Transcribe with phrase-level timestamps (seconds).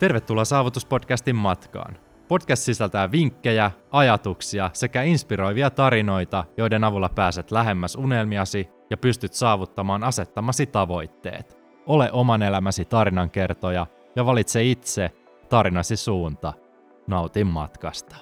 [0.00, 1.96] Tervetuloa Saavutuspodcastin matkaan.
[2.28, 10.04] Podcast sisältää vinkkejä, ajatuksia sekä inspiroivia tarinoita, joiden avulla pääset lähemmäs unelmiasi ja pystyt saavuttamaan
[10.04, 11.58] asettamasi tavoitteet.
[11.86, 13.86] Ole oman elämäsi tarinankertoja
[14.16, 15.10] ja valitse itse
[15.48, 16.52] tarinasi suunta.
[17.06, 18.16] Nautin matkasta.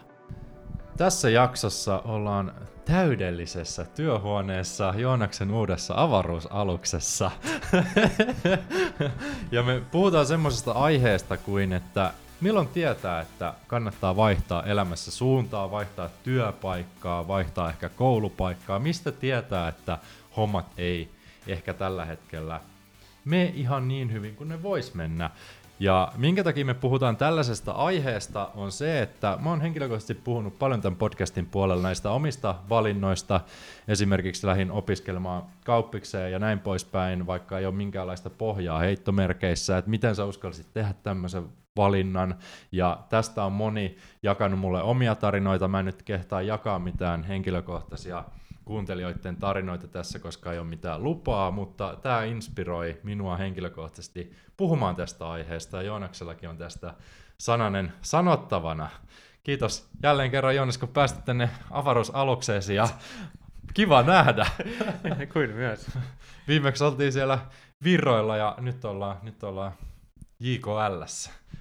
[0.96, 2.52] Tässä jaksossa ollaan
[2.88, 7.30] täydellisessä työhuoneessa Joonaksen uudessa avaruusaluksessa.
[9.52, 16.08] ja me puhutaan semmoisesta aiheesta kuin, että milloin tietää, että kannattaa vaihtaa elämässä suuntaa, vaihtaa
[16.24, 19.98] työpaikkaa, vaihtaa ehkä koulupaikkaa, mistä tietää, että
[20.36, 21.10] hommat ei
[21.46, 22.60] ehkä tällä hetkellä
[23.28, 25.30] me ihan niin hyvin kuin ne vois mennä.
[25.80, 30.80] Ja minkä takia me puhutaan tällaisesta aiheesta on se, että mä oon henkilökohtaisesti puhunut paljon
[30.80, 33.40] tämän podcastin puolella näistä omista valinnoista.
[33.88, 40.14] Esimerkiksi lähdin opiskelemaan kauppikseen ja näin poispäin, vaikka ei ole minkäänlaista pohjaa heittomerkeissä, että miten
[40.14, 41.44] sä uskallisit tehdä tämmöisen
[41.76, 42.34] valinnan.
[42.72, 45.68] Ja tästä on moni jakanut mulle omia tarinoita.
[45.68, 48.24] Mä en nyt kehtaa jakaa mitään henkilökohtaisia
[48.68, 55.30] kuuntelijoiden tarinoita tässä, koska ei ole mitään lupaa, mutta tämä inspiroi minua henkilökohtaisesti puhumaan tästä
[55.30, 56.94] aiheesta, ja Joonaksellakin on tästä
[57.38, 58.90] sananen sanottavana.
[59.42, 62.88] Kiitos jälleen kerran Joonas, kun päästit tänne avaruusalukseesi, ja
[63.74, 64.46] kiva nähdä.
[65.32, 65.90] Kuin myös.
[66.48, 67.38] Viimeksi oltiin siellä
[67.84, 69.72] Virroilla, ja nyt ollaan, nyt ollaan
[70.40, 71.02] JKL.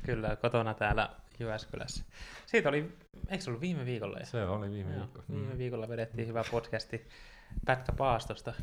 [0.06, 2.04] Kyllä, kotona täällä Jyväskylässä.
[2.46, 2.98] Siitä oli,
[3.30, 4.20] eikö se ollut viime viikolla?
[4.24, 5.22] Se oli viime Joo, viikko.
[5.32, 5.58] Viime Mm.
[5.58, 7.08] viikolla vedettiin hyvä podcasti
[7.66, 8.54] Pätkä Paastosta.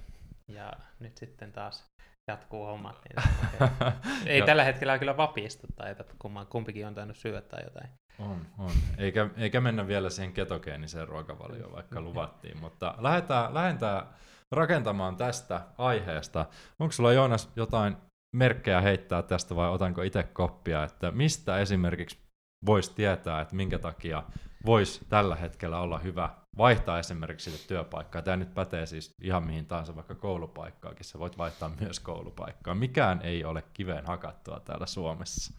[0.49, 1.91] Ja nyt sitten taas
[2.29, 3.01] jatkuu hommat.
[3.09, 3.71] Niin.
[4.27, 7.89] Ei Ja- tällä hetkellä kyllä vapistu tai että kumman, kumpikin on tainnut syödä tai jotain.
[8.19, 8.71] On, on.
[8.99, 14.07] Eikä, eikä mennä vielä siihen ketogeeniseen ruokavalioon, vaikka luvattiin, mutta lähdetään, lähdetään
[14.53, 16.47] rakentamaan tästä aiheesta.
[16.79, 17.97] Onko sulla Joonas jotain
[18.35, 22.19] merkkejä heittää tästä vai otanko itse koppia, että mistä esimerkiksi
[22.67, 24.23] voisi tietää, että minkä takia
[24.67, 28.23] voisi tällä hetkellä olla hyvä vaihtaa esimerkiksi sitä työpaikkaa.
[28.23, 31.05] Tämä nyt pätee siis ihan mihin tahansa, vaikka koulupaikkaakin.
[31.05, 32.75] Sä voit vaihtaa myös koulupaikkaa.
[32.75, 35.55] Mikään ei ole kiveen hakattua täällä Suomessa.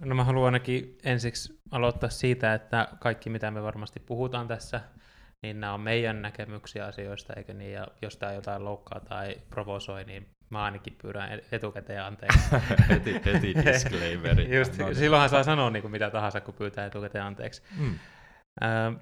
[0.00, 4.80] No mä haluan ainakin ensiksi aloittaa siitä, että kaikki mitä me varmasti puhutaan tässä,
[5.42, 10.04] niin nämä on meidän näkemyksiä asioista, eikä niin, ja jos tämä jotain loukkaa tai provosoi,
[10.04, 12.38] niin mä ainakin pyydän etukäteen anteeksi.
[12.88, 14.52] heti, heti disclaimerit.
[14.58, 17.62] Just, No silloinhan saa sanoa niin kuin mitä tahansa, kun pyytää etukäteen anteeksi.
[17.78, 17.98] Mm.
[18.60, 18.92] Ää,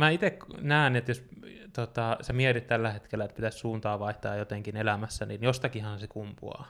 [0.00, 1.24] mä itse näen, että jos
[1.72, 6.66] tota, sä mietit tällä hetkellä, että pitäisi suuntaa vaihtaa jotenkin elämässä, niin jostakinhan se kumpuaa.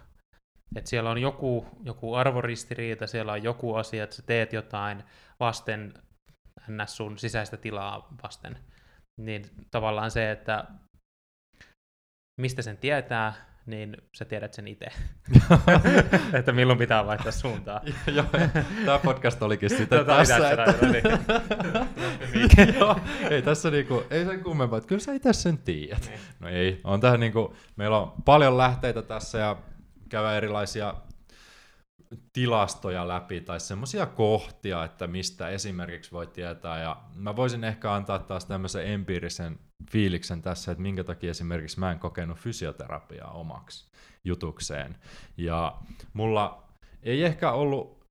[0.76, 5.04] Et siellä on joku, joku arvoristiriita, siellä on joku asia, että sä teet jotain
[5.41, 5.94] vasten
[6.69, 6.96] ns.
[6.96, 8.58] sun sisäistä tilaa vasten.
[9.20, 10.64] Niin tavallaan se, että
[12.41, 13.34] mistä sen tietää,
[13.66, 14.86] niin sä tiedät sen itse.
[16.38, 17.80] että milloin pitää vaihtaa suuntaa.
[18.16, 18.26] Joo,
[18.84, 20.50] tämä podcast olikin sitä Tota, tässä.
[20.50, 21.19] Että...
[22.78, 26.06] Joo, ei tässä niinku, ei sen kummempaa, että kyllä sä itse sen tiedät.
[26.08, 26.20] Niin.
[26.41, 29.56] No ei, on tähän niinku, meillä on paljon lähteitä tässä ja
[30.08, 30.94] käydään erilaisia
[32.32, 36.82] tilastoja läpi tai semmoisia kohtia, että mistä esimerkiksi voi tietää.
[36.82, 39.58] Ja mä voisin ehkä antaa taas tämmöisen empiirisen
[39.90, 43.90] fiiliksen tässä, että minkä takia esimerkiksi mä en kokenut fysioterapiaa omaksi
[44.24, 44.96] jutukseen.
[45.36, 45.76] Ja
[46.12, 46.68] mulla
[47.02, 48.04] ei ehkä ollut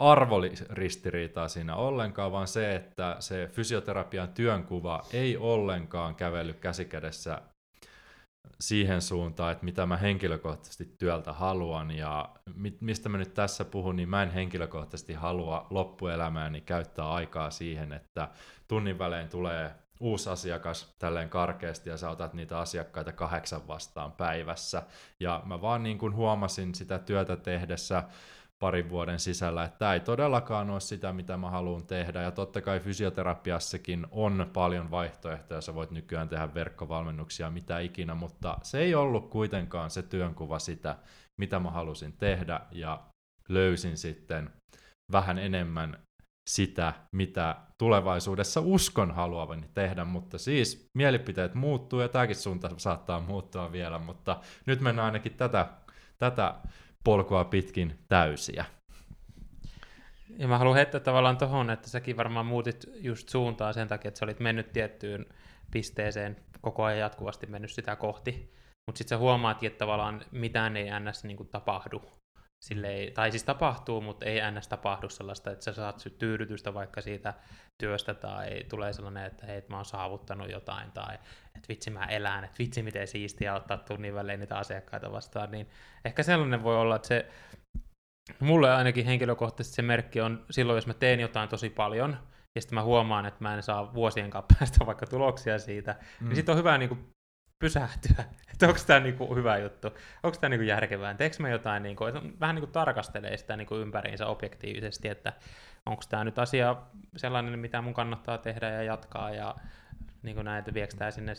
[0.00, 7.42] arvoristiriitaa siinä ollenkaan, vaan se, että se fysioterapian työnkuva ei ollenkaan kävellyt käsikädessä
[8.60, 13.96] siihen suuntaan, että mitä mä henkilökohtaisesti työltä haluan ja mi- mistä mä nyt tässä puhun,
[13.96, 18.28] niin mä en henkilökohtaisesti halua loppuelämääni käyttää aikaa siihen, että
[18.68, 24.82] tunnin välein tulee uusi asiakas tälleen karkeasti ja sä otat niitä asiakkaita kahdeksan vastaan päivässä.
[25.20, 28.04] Ja mä vaan niin kuin huomasin sitä työtä tehdessä
[28.58, 32.22] parin vuoden sisällä, että tämä ei todellakaan ole sitä, mitä mä haluan tehdä.
[32.22, 38.58] Ja totta kai fysioterapiassakin on paljon vaihtoehtoja, sä voit nykyään tehdä verkkovalmennuksia, mitä ikinä, mutta
[38.62, 40.96] se ei ollut kuitenkaan se työnkuva sitä,
[41.36, 43.00] mitä mä halusin tehdä, ja
[43.48, 44.50] löysin sitten
[45.12, 45.98] vähän enemmän
[46.48, 53.72] sitä, mitä tulevaisuudessa uskon haluavani tehdä, mutta siis mielipiteet muuttuu ja tämäkin suunta saattaa muuttua
[53.72, 55.66] vielä, mutta nyt mennään ainakin tätä,
[56.18, 56.54] tätä
[57.04, 58.64] polkua pitkin täysiä.
[60.38, 64.18] Ja mä haluan heittää tavallaan tohon, että säkin varmaan muutit just suuntaa sen takia, että
[64.18, 65.26] sä olit mennyt tiettyyn
[65.70, 68.54] pisteeseen koko ajan jatkuvasti mennyt sitä kohti.
[68.86, 71.24] Mutta sitten sä huomaat, että tavallaan mitään ei ns.
[71.24, 72.02] Niin tapahdu.
[72.64, 74.68] Silleen, tai siis tapahtuu, mutta ei ns.
[74.68, 77.34] tapahdu sellaista, että sä saat tyydytystä vaikka siitä
[77.78, 81.14] työstä tai tulee sellainen, että hei, mä oon saavuttanut jotain tai
[81.56, 85.68] että vitsi mä elän, että vitsi miten siistiä ottaa tunnin välein niitä asiakkaita vastaan, niin
[86.04, 87.30] ehkä sellainen voi olla, että se
[88.40, 92.16] mulle ainakin henkilökohtaisesti se merkki on silloin, jos mä teen jotain tosi paljon,
[92.54, 96.28] ja sitten mä huomaan, että mä en saa vuosien päästä vaikka tuloksia siitä, niin mm.
[96.28, 97.13] niin sitten on hyvä niin kuin,
[97.58, 99.88] pysähtyä, että onko tämä niin kuin, hyvä juttu,
[100.22, 103.36] onko tämä niin kuin, järkevää, teekö mä jotain, niin kuin, että vähän niin kuin tarkastelee
[103.36, 105.32] sitä niin kuin, ympäriinsä objektiivisesti, että
[105.86, 106.76] onko tämä nyt asia
[107.16, 109.54] sellainen, mitä mun kannattaa tehdä ja jatkaa, ja
[110.22, 111.34] niin kuin näin, että viekö tämä sinne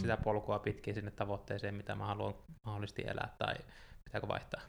[0.00, 2.34] sitä polkua pitkin sinne tavoitteeseen, mitä mä haluan
[2.66, 3.54] mahdollisesti elää, tai
[4.04, 4.60] pitääkö vaihtaa?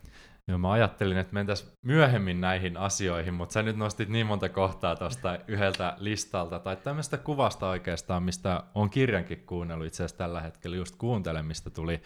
[0.47, 4.95] Joo, mä ajattelin, että mentäisiin myöhemmin näihin asioihin, mutta sä nyt nostit niin monta kohtaa
[4.95, 10.77] tuosta yhdeltä listalta, tai tämmöistä kuvasta oikeastaan, mistä on kirjankin kuunnellut itse asiassa tällä hetkellä
[10.77, 12.01] just kuuntelen, mistä tuli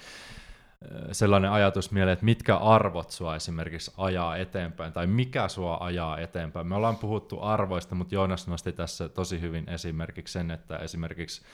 [1.12, 6.68] sellainen ajatus mieleen, että mitkä arvot sua esimerkiksi ajaa eteenpäin, tai mikä sua ajaa eteenpäin.
[6.68, 11.46] Me ollaan puhuttu arvoista, mutta Joonas nosti tässä tosi hyvin esimerkiksi sen, että esimerkiksi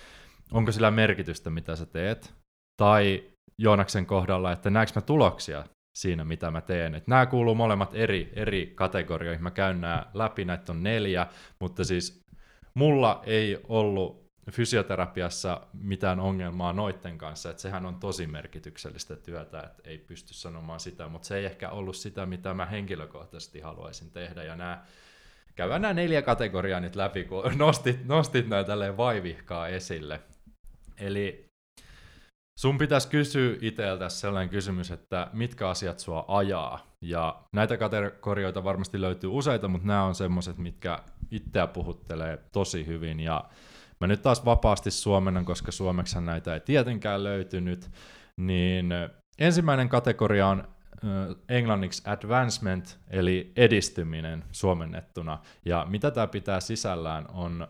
[0.51, 2.33] onko sillä merkitystä, mitä sä teet,
[2.77, 3.23] tai
[3.57, 6.95] Joonaksen kohdalla, että näekö mä tuloksia siinä, mitä mä teen.
[6.95, 9.43] Et nämä kuuluu molemmat eri, eri kategorioihin.
[9.43, 11.27] Mä käyn nämä läpi, näitä on neljä,
[11.59, 12.25] mutta siis
[12.73, 14.21] mulla ei ollut
[14.51, 20.79] fysioterapiassa mitään ongelmaa noitten kanssa, että sehän on tosi merkityksellistä työtä, että ei pysty sanomaan
[20.79, 24.85] sitä, mutta se ei ehkä ollut sitä, mitä mä henkilökohtaisesti haluaisin tehdä, ja nämä
[25.55, 30.19] käydään nämä neljä kategoriaa nyt läpi, kun nostit, nostit näitä vaivihkaa esille.
[30.97, 31.50] Eli
[32.61, 36.95] Sun pitäisi kysyä itseltä sellainen kysymys, että mitkä asiat sua ajaa.
[37.01, 40.99] Ja näitä kategorioita varmasti löytyy useita, mutta nämä on semmoiset, mitkä
[41.31, 43.19] itseä puhuttelee tosi hyvin.
[43.19, 43.43] Ja
[43.99, 47.89] mä nyt taas vapaasti suomennan, koska suomeksi näitä ei tietenkään löytynyt.
[48.37, 48.89] Niin
[49.39, 50.67] ensimmäinen kategoria on
[51.49, 55.39] englanniksi advancement, eli edistyminen suomennettuna.
[55.65, 57.67] Ja mitä tämä pitää sisällään on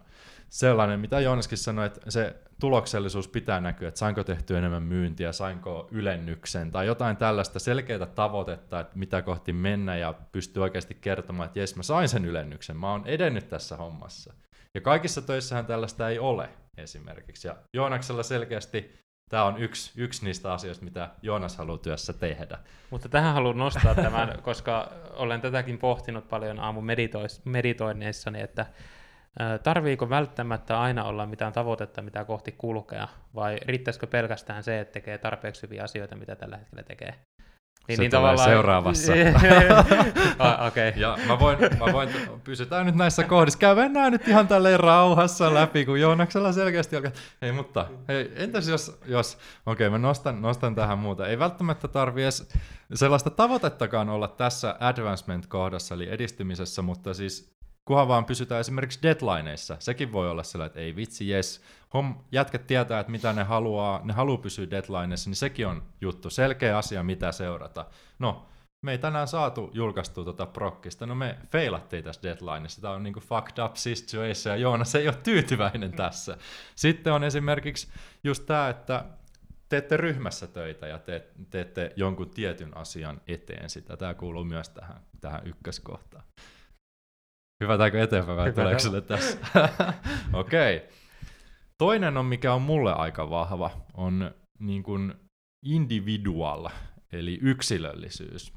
[0.51, 5.88] sellainen, mitä Joonaskin sanoi, että se tuloksellisuus pitää näkyä, että sainko tehty enemmän myyntiä, sainko
[5.92, 11.59] ylennyksen tai jotain tällaista selkeää tavoitetta, että mitä kohti mennä ja pystyy oikeasti kertomaan, että
[11.59, 14.33] jes, mä sain sen ylennyksen, mä oon edennyt tässä hommassa.
[14.74, 17.48] Ja kaikissa töissähän tällaista ei ole esimerkiksi.
[17.48, 18.92] Ja Joonaksella selkeästi
[19.30, 22.59] tämä on yksi, yksi niistä asioista, mitä Joonas haluaa työssä tehdä.
[22.89, 26.86] Mutta tähän haluan nostaa tämän, koska olen tätäkin pohtinut paljon aamun
[27.45, 28.65] meditoinneissani, että
[29.63, 35.18] Tarviiko välttämättä aina olla mitään tavoitetta, mitä kohti kulkea, vai riittäisikö pelkästään se, että tekee
[35.18, 37.16] tarpeeksi hyviä asioita, mitä tällä hetkellä tekee?
[37.88, 38.50] Niin, se niin tulee tavallaan...
[38.50, 39.13] seuraavassa.
[40.39, 40.94] ah, okay.
[40.95, 42.10] Ja mä voin, mä voin,
[42.44, 47.12] pysytään nyt näissä kohdissa, käydään nämä nyt ihan tälleen rauhassa läpi, kun Joonaksella selkeästi alkaa,
[47.42, 51.88] hei mutta, hei, entäs jos, jos okei okay, mä nostan, nostan tähän muuta, ei välttämättä
[51.88, 52.50] tarvi edes
[52.94, 57.61] sellaista tavoitettakaan olla tässä advancement-kohdassa, eli edistymisessä, mutta siis
[57.91, 59.75] kunhan vaan pysytään esimerkiksi deadlineissa.
[59.79, 61.61] Sekin voi olla sellainen, että ei vitsi, jes,
[62.31, 66.77] jätket tietää, että mitä ne haluaa, ne haluaa pysyä deadlineissa, niin sekin on juttu, selkeä
[66.77, 67.85] asia, mitä seurata.
[68.19, 68.45] No,
[68.81, 73.19] me ei tänään saatu julkaistua tuota prokkista, no me feilattiin tässä deadlineissa, tämä on niinku
[73.19, 76.38] fucked up situation, ja Joonas ei ole tyytyväinen tässä.
[76.75, 77.88] Sitten on esimerkiksi
[78.23, 79.05] just tämä, että
[79.69, 83.97] teette ryhmässä töitä ja te, teette jonkun tietyn asian eteen sitä.
[83.97, 86.23] Tämä kuuluu myös tähän, tähän ykköskohtaan.
[87.62, 89.38] Hyvätäänkö eteenpäin vai tuleeko sille tässä?
[90.34, 90.78] Okei.
[90.78, 90.90] Okay.
[91.78, 95.13] Toinen on, mikä on mulle aika vahva, on niin kuin
[95.66, 96.69] individual,
[97.12, 98.54] eli yksilöllisyys.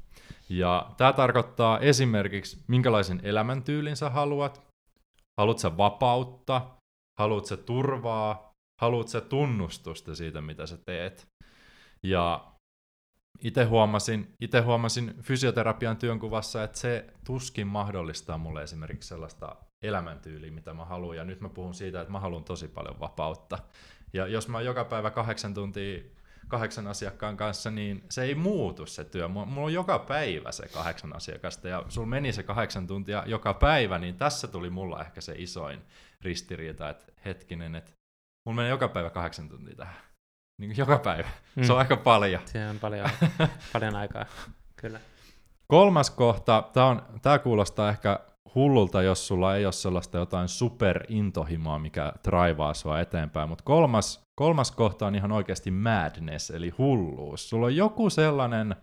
[0.49, 4.61] Ja tämä tarkoittaa esimerkiksi, minkälaisen elämäntyylin sä haluat,
[5.37, 6.61] haluat sä vapautta,
[7.19, 11.27] haluat sä turvaa, haluat sä tunnustusta siitä, mitä sä teet.
[12.03, 12.54] Ja
[13.39, 20.73] itse huomasin, ite huomasin fysioterapian työnkuvassa, että se tuskin mahdollistaa mulle esimerkiksi sellaista elämäntyyliä, mitä
[20.73, 21.17] mä haluan.
[21.17, 23.59] Ja nyt mä puhun siitä, että mä haluan tosi paljon vapautta.
[24.13, 25.99] Ja jos mä joka päivä kahdeksan tuntia
[26.47, 29.27] kahdeksan asiakkaan kanssa, niin se ei muutu se työ.
[29.27, 33.99] Mulla on joka päivä se kahdeksan asiakasta ja sulla meni se kahdeksan tuntia joka päivä,
[33.99, 35.81] niin tässä tuli mulla ehkä se isoin
[36.21, 37.91] ristiriita, että hetkinen, että
[38.45, 40.14] mulla menee joka päivä kahdeksan tuntia tähän
[40.57, 41.29] niin joka päivä.
[41.55, 41.63] Mm.
[41.63, 41.79] Se on mm.
[41.79, 42.41] aika paljon.
[42.45, 43.09] Se on paljon,
[43.73, 44.25] paljon aikaa,
[44.75, 44.99] kyllä.
[45.67, 48.19] Kolmas kohta, tämä, on, tämä kuulostaa ehkä
[48.55, 54.71] hullulta, jos sulla ei ole sellaista jotain superintohimoa, mikä traivaa sua eteenpäin, mutta kolmas, kolmas
[54.71, 57.49] kohta on ihan oikeasti madness, eli hulluus.
[57.49, 58.75] Sulla on joku sellainen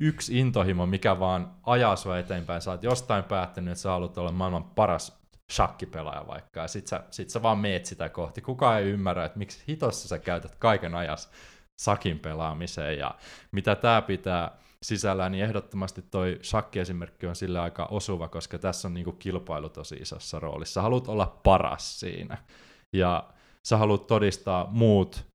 [0.00, 2.60] yksi intohimo, mikä vaan ajaa sua eteenpäin.
[2.62, 7.04] Sä oot jostain päättänyt, että sä haluat olla maailman paras shakkipelaaja vaikka, ja sit sä,
[7.10, 8.40] sit sä vaan meet sitä kohti.
[8.40, 11.30] Kukaan ei ymmärrä, että miksi hitossa sä käytät kaiken ajas
[11.80, 13.14] sakin pelaamiseen, ja
[13.52, 18.94] mitä tämä pitää sisällään, niin ehdottomasti toi shakki-esimerkki on sillä aika osuva, koska tässä on
[18.94, 20.82] niinku kilpailu tosi isossa roolissa.
[20.82, 22.38] Haluat olla paras siinä,
[22.92, 23.24] ja
[23.66, 25.26] sä haluat todistaa muut,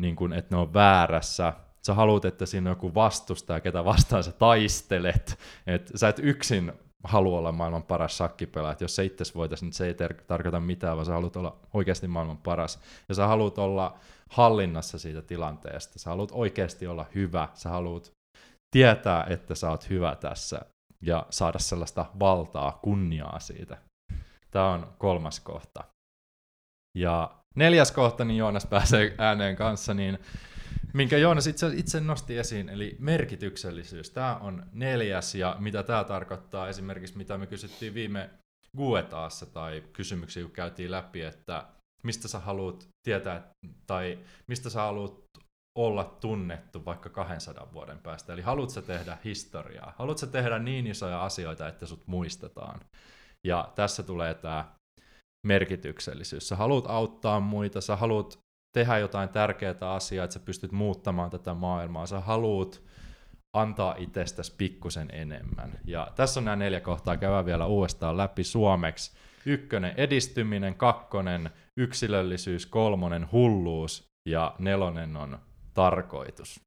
[0.00, 1.52] niin kun, että ne on väärässä,
[1.86, 6.72] sä haluat, että siinä on joku vastustaja, ketä vastaan sä taistelet, että sä et yksin
[7.04, 10.60] halua olla maailman paras shakkipelaaja, että jos sä itse voitaisiin, niin se ei ter- tarkoita
[10.60, 13.98] mitään, vaan sä haluat olla oikeasti maailman paras, ja sä haluat olla
[14.30, 18.10] hallinnassa siitä tilanteesta, sä haluat oikeasti olla hyvä, sä haluat
[18.70, 20.60] tietää, että sä oot hyvä tässä,
[21.02, 23.78] ja saada sellaista valtaa, kunniaa siitä.
[24.50, 25.84] Tämä on kolmas kohta.
[26.98, 30.18] Ja neljäs kohta, niin Joonas pääsee ääneen kanssa, niin
[30.94, 34.10] minkä Joonas itse, itse nosti esiin, eli merkityksellisyys.
[34.10, 38.30] Tämä on neljäs, ja mitä tämä tarkoittaa esimerkiksi, mitä me kysyttiin viime
[38.76, 41.66] Guetaassa, tai kysymyksiä, kun käytiin läpi, että
[42.04, 43.50] mistä sä haluat tietää,
[43.86, 45.24] tai mistä sä haluat
[45.78, 48.32] olla tunnettu vaikka 200 vuoden päästä.
[48.32, 49.94] Eli haluatko tehdä historiaa?
[49.98, 52.80] Haluatko tehdä niin isoja asioita, että sut muistetaan?
[53.46, 54.72] Ja tässä tulee tämä
[55.46, 56.48] merkityksellisyys.
[56.48, 58.38] Sä haluat auttaa muita, sä haluat
[58.78, 62.82] tehdä jotain tärkeää asiaa, että sä pystyt muuttamaan tätä maailmaa, sä haluat
[63.52, 65.78] antaa itsestäsi pikkusen enemmän.
[65.84, 69.16] Ja tässä on nämä neljä kohtaa, käydään vielä uudestaan läpi suomeksi.
[69.46, 75.38] Ykkönen edistyminen, kakkonen yksilöllisyys, kolmonen hulluus ja nelonen on
[75.74, 76.60] tarkoitus.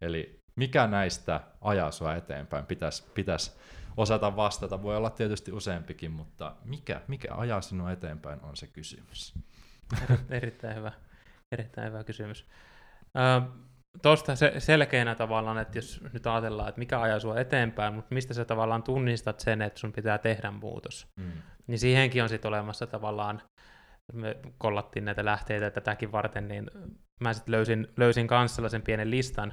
[0.00, 3.52] Eli mikä näistä ajaa sua eteenpäin pitäisi, pitäisi
[3.96, 4.82] osata vastata.
[4.82, 9.34] Voi olla tietysti useampikin, mutta mikä, mikä ajaa sinua eteenpäin on se kysymys.
[10.30, 10.92] Erittäin hyvä,
[11.54, 12.46] erittäin hyvä kysymys.
[14.02, 18.34] Tuosta se, selkeänä tavallaan, että jos nyt ajatellaan, että mikä ajaa sinua eteenpäin, mutta mistä
[18.34, 21.32] sä tavallaan tunnistat sen, että sun pitää tehdä muutos, mm.
[21.66, 23.42] niin siihenkin on sitten olemassa tavallaan,
[24.12, 26.70] me kollattiin näitä lähteitä tätäkin varten, niin
[27.20, 29.52] mä sitten löysin, löysin kanssa sellaisen pienen listan,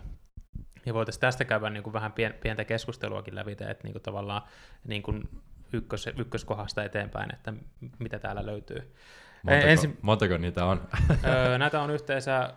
[0.86, 4.41] ja voitaisiin tästä käydä niin kuin vähän pientä keskusteluakin läpi, että niin kuin tavallaan
[4.88, 5.29] niin kuin
[5.74, 7.53] ykkös, ykköskohdasta eteenpäin, että
[8.00, 8.93] mitä täällä löytyy.
[9.43, 10.88] Montako, Ensin, montako niitä on?
[11.57, 12.53] näitä on yhteensä,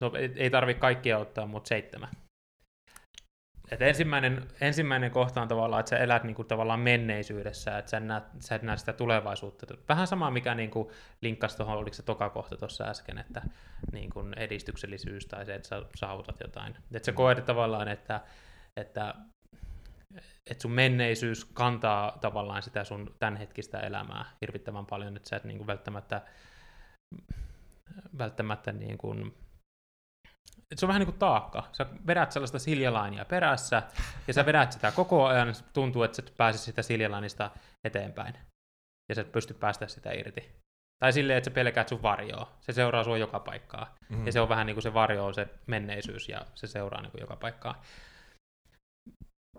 [0.00, 2.08] no ei tarvitse kaikkia ottaa, mutta seitsemän.
[3.70, 8.24] Et ensimmäinen, ensimmäinen kohta on tavallaan, että sä elät niinku tavallaan menneisyydessä, että sä, näet,
[8.40, 9.66] sä et näe sitä tulevaisuutta.
[9.88, 13.42] Vähän sama, mikä niinku linkkasi tuohon, oliko se toka kohta tuossa äsken, että
[13.92, 16.76] niinku edistyksellisyys tai se, että sä saavutat jotain.
[16.94, 18.20] Että sä koet tavallaan, että,
[18.76, 19.14] että,
[20.50, 25.66] että sun menneisyys kantaa tavallaan sitä sun tämänhetkistä elämää hirvittävän paljon, että sä et niinku
[25.66, 26.22] välttämättä,
[28.18, 29.34] välttämättä niin kuin
[30.74, 31.68] se on vähän niin kuin taakka.
[31.72, 33.82] Sä vedät sellaista siljalainia perässä,
[34.26, 37.50] ja sä vedät sitä koko ajan, tuntuu, että sä pääsit sitä siljalainista
[37.84, 38.34] eteenpäin.
[39.08, 40.52] Ja sä et pysty päästä sitä irti.
[40.98, 42.52] Tai silleen, että sä pelkäät sun varjoa.
[42.60, 43.96] Se seuraa sua joka paikkaa.
[44.08, 44.26] Mm-hmm.
[44.26, 47.10] Ja se on vähän niin kuin se varjo on se menneisyys, ja se seuraa niin
[47.10, 47.82] kuin joka paikkaa.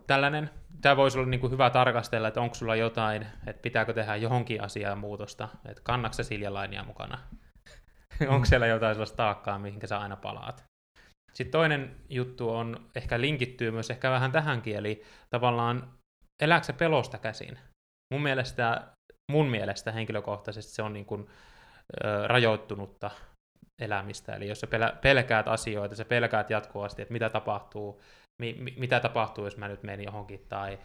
[0.07, 0.49] Tällainen,
[0.81, 4.61] tämä voisi olla niin kuin hyvä tarkastella, että onko sulla jotain, että pitääkö tehdä johonkin
[4.61, 7.19] asiaan muutosta, että kannaksa siljalainia mukana.
[8.33, 10.63] onko siellä jotain sellaista taakkaa, mihinkä sä aina palaat.
[11.33, 15.93] Sitten toinen juttu on, ehkä linkittyy myös ehkä vähän tähänkin, eli tavallaan
[16.43, 17.59] elääkö pelosta käsin?
[18.13, 18.87] Mun mielestä,
[19.31, 21.27] mun mielestä henkilökohtaisesti se on niin kuin,
[22.05, 23.11] ö, rajoittunutta
[23.81, 24.35] elämistä.
[24.35, 24.67] Eli jos sä
[25.01, 28.01] pelkäät asioita, sä pelkäät jatkuvasti, että mitä tapahtuu,
[28.41, 30.79] mi, mi, mitä tapahtuu, jos mä nyt menen johonkin, tai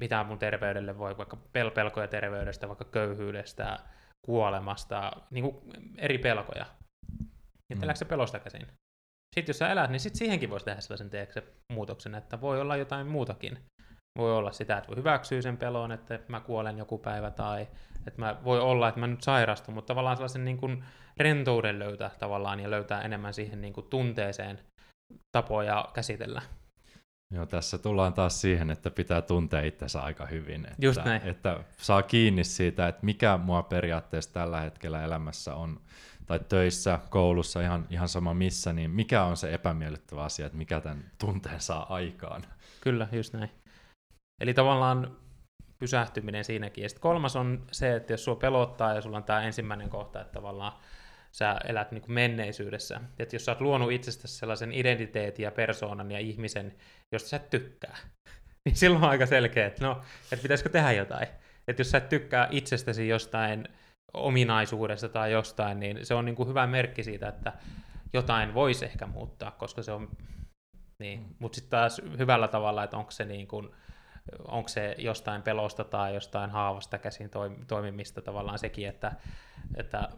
[0.00, 3.78] mitä mun terveydelle voi, vaikka pel- pelkoja terveydestä, vaikka köyhyydestä,
[4.26, 6.66] kuolemasta, niin kuin eri pelkoja.
[7.70, 7.94] Että mm.
[7.94, 8.66] se pelosta käsin?
[9.34, 12.76] Sitten jos sä elät, niin sitten siihenkin voisi tehdä sellaisen teekse muutoksen, että voi olla
[12.76, 13.58] jotain muutakin.
[14.18, 17.68] Voi olla sitä, että voi hyväksyä sen pelon, että mä kuolen joku päivä, tai
[18.06, 20.84] että mä, voi olla, että mä nyt sairastun, mutta tavallaan sellaisen niin kuin
[21.16, 24.58] rentouden löytää tavallaan ja löytää enemmän siihen niin kuin tunteeseen
[25.36, 26.42] tapoja käsitellä.
[27.30, 30.66] Joo, tässä tullaan taas siihen, että pitää tuntea itsensä aika hyvin.
[30.66, 31.22] Että, Just näin.
[31.24, 35.80] että saa kiinni siitä, että mikä mua periaatteessa tällä hetkellä elämässä on
[36.26, 40.80] tai töissä, koulussa, ihan, ihan sama missä, niin mikä on se epämiellyttävä asia, että mikä
[40.80, 42.42] tämän tunteen saa aikaan?
[42.80, 43.50] Kyllä, just näin.
[44.40, 45.16] Eli tavallaan
[45.78, 46.82] pysähtyminen siinäkin.
[46.82, 50.20] Ja sitten kolmas on se, että jos sua pelottaa ja sulla on tämä ensimmäinen kohta,
[50.20, 50.72] että tavallaan
[51.38, 53.00] sä elät niin kuin menneisyydessä.
[53.18, 56.74] Että jos sä oot luonut itsestäsi sellaisen identiteetin ja persoonan ja ihmisen,
[57.12, 57.96] josta sä et tykkää,
[58.64, 60.02] niin silloin on aika selkeä, että no,
[60.32, 61.28] että pitäisikö tehdä jotain.
[61.68, 63.68] Että jos sä et tykkää itsestäsi jostain
[64.14, 67.52] ominaisuudesta tai jostain, niin se on niin kuin hyvä merkki siitä, että
[68.12, 70.08] jotain voisi ehkä muuttaa, koska se on,
[70.98, 71.34] niin, mm.
[71.38, 73.68] mutta sitten taas hyvällä tavalla, että onko se niin kuin,
[74.48, 77.30] onko se jostain pelosta tai jostain haavasta käsin
[77.66, 79.12] toimimista tavallaan sekin, että,
[79.76, 80.08] että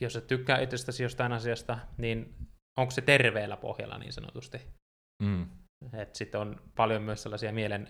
[0.00, 2.34] jos et tykkää itsestäsi jostain asiasta, niin
[2.78, 4.60] onko se terveellä pohjalla niin sanotusti.
[5.22, 5.46] Mm.
[6.12, 7.88] Sitten on paljon myös sellaisia mielen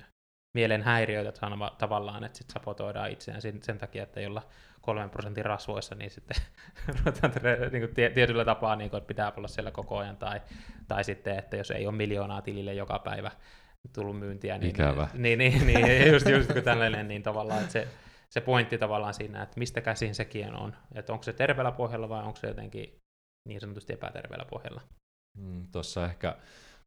[0.54, 1.32] mielenhäiriöitä
[1.78, 4.42] tavallaan, että sitten sapotoidaan itseään sen, sen takia, että jolla
[4.80, 6.36] kolmen prosentin rasvoissa, niin sitten
[6.98, 7.32] ruvetaan
[7.72, 10.40] niin kuin tietyllä tapaa, niin kuin, että pitää olla siellä koko ajan, tai,
[10.88, 13.30] tai sitten, että jos ei ole miljoonaa tilille joka päivä
[13.92, 15.08] tullut myyntiä, niin, Ikävä.
[15.14, 17.88] niin, niin, niin just, just kun tällainen, niin tavallaan, että se,
[18.30, 22.22] se pointti tavallaan siinä, että mistä käsin sekin on, että onko se terveellä pohjalla vai
[22.22, 22.98] onko se jotenkin
[23.48, 24.80] niin sanotusti epäterveellä pohjalla.
[25.38, 26.36] Mm, Tuossa ehkä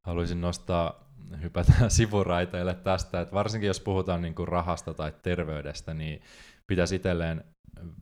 [0.07, 6.21] haluaisin nostaa, hypätä sivuraiteille tästä, että varsinkin jos puhutaan niin kuin rahasta tai terveydestä, niin
[6.67, 7.43] pitäisi itselleen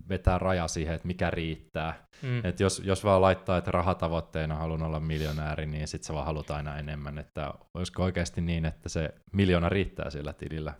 [0.10, 2.08] vetää raja siihen, että mikä riittää.
[2.22, 2.46] Mm.
[2.46, 6.67] Et jos, jos vaan laittaa, että rahatavoitteena haluan olla miljonääri, niin sitten se vaan halutaan
[6.67, 7.17] aina enemmän.
[7.17, 10.74] Että olisiko oikeasti niin, että se miljoona riittää sillä tilillä?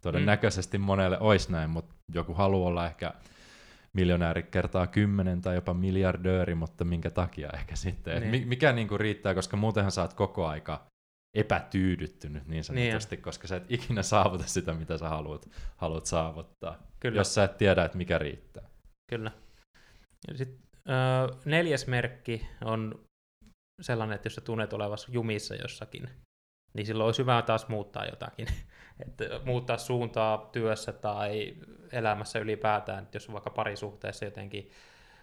[0.00, 0.84] Todennäköisesti mm.
[0.84, 3.14] monelle olisi näin, mutta joku haluaa olla ehkä
[3.92, 8.30] miljonääri kertaa kymmenen tai jopa miljardööri, mutta minkä takia ehkä sitten.
[8.30, 8.48] Niin.
[8.48, 10.86] mikä niinku riittää, koska muutenhan saat koko aika
[11.34, 13.22] epätyydyttynyt niin sanotusti, niin.
[13.22, 17.20] koska sä et ikinä saavuta sitä, mitä sä haluat, haluat saavuttaa, Kyllä.
[17.20, 18.68] jos sä et tiedä, että mikä riittää.
[19.10, 19.30] Kyllä.
[20.34, 23.04] Sitten, äh, neljäs merkki on
[23.80, 26.10] sellainen, että jos sä tunnet olevassa jumissa jossakin,
[26.74, 28.46] niin silloin olisi hyvä taas muuttaa jotakin.
[29.06, 31.54] Että muuttaa suuntaa työssä tai
[31.92, 34.70] elämässä ylipäätään, jos on vaikka parisuhteessa jotenkin,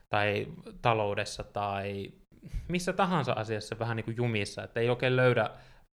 [0.10, 0.48] tai
[0.82, 2.12] taloudessa tai
[2.68, 5.50] missä tahansa asiassa vähän niin kuin jumissa, että ei oikein löydä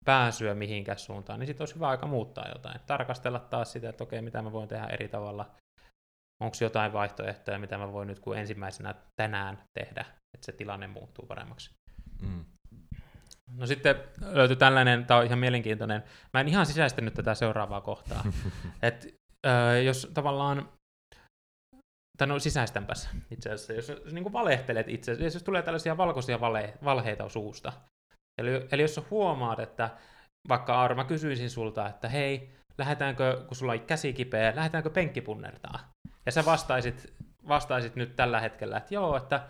[0.04, 2.80] pääsyä mihinkään suuntaan, niin sitten olisi hyvä aika muuttaa jotain.
[2.86, 5.50] Tarkastella taas sitä, että okei, mitä mä voin tehdä eri tavalla.
[6.42, 10.00] Onko jotain vaihtoehtoja, mitä mä voin nyt kuin ensimmäisenä tänään tehdä,
[10.34, 11.70] että se tilanne muuttuu paremmaksi.
[12.22, 12.44] Mm.
[13.56, 16.02] No sitten löytyi tällainen, tämä on ihan mielenkiintoinen,
[16.32, 18.24] mä en ihan sisäistänyt tätä seuraavaa kohtaa,
[18.82, 19.08] että
[19.46, 20.68] äh, jos tavallaan,
[22.18, 25.96] tai no sisäistänpäs itse asiassa, jos, jos niin kuin valehtelet itse asiassa, jos tulee tällaisia
[25.96, 27.72] valkoisia vale, valheita suusta,
[28.40, 29.90] Eli, eli jos huomaat, että
[30.48, 35.78] vaikka Aaro, mä kysyisin sulta, että hei, lähdetäänkö, kun sulla on käsi kipeä, lähdetäänkö penkkipunnertaa?
[36.26, 37.14] Ja sä vastaisit,
[37.48, 39.46] vastaisit nyt tällä hetkellä, että joo, että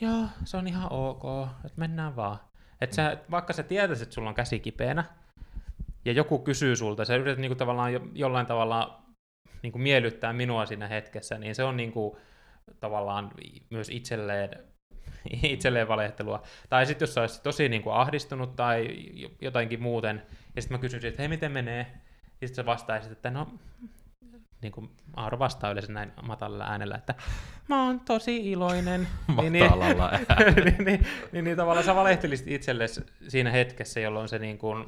[0.00, 2.38] joo, se on ihan ok, että mennään vaan.
[2.80, 5.04] Että sä, vaikka sä tietäisit, että sulla on käsi kipeänä,
[6.04, 9.02] ja joku kysyy sulta, sä yrität niinku tavallaan jo, jollain tavalla
[9.62, 12.18] niinku miellyttää minua siinä hetkessä, niin se on niinku,
[12.80, 13.30] tavallaan
[13.70, 14.50] myös itselleen
[15.42, 16.42] itselleen valehtelua.
[16.68, 18.88] Tai sitten jos olisi tosi niin kuin ahdistunut tai
[19.40, 20.22] jotainkin muuten,
[20.56, 21.86] ja sitten mä kysyisin, että hei, miten menee?
[22.40, 23.48] Ja sitten sä vastaisit, että no,
[24.62, 27.14] niin kuin Aaro vastaa yleensä näin matalalla äänellä, että
[27.68, 29.08] mä oon tosi iloinen.
[29.28, 34.38] Matalalla niin, niin, niin, niin, niin, niin, tavallaan sä valehtelisit itsellesi siinä hetkessä, jolloin se
[34.38, 34.84] niin kuin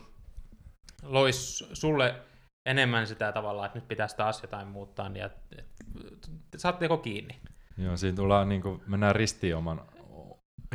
[1.03, 2.15] loisi sulle
[2.67, 5.63] enemmän sitä tavallaan, että nyt pitäisi taas jotain muuttaa, niin että,
[6.57, 7.41] saatteko kiinni?
[7.79, 9.81] Joo, siinä tullaan, niin kuin, mennään ristiin oman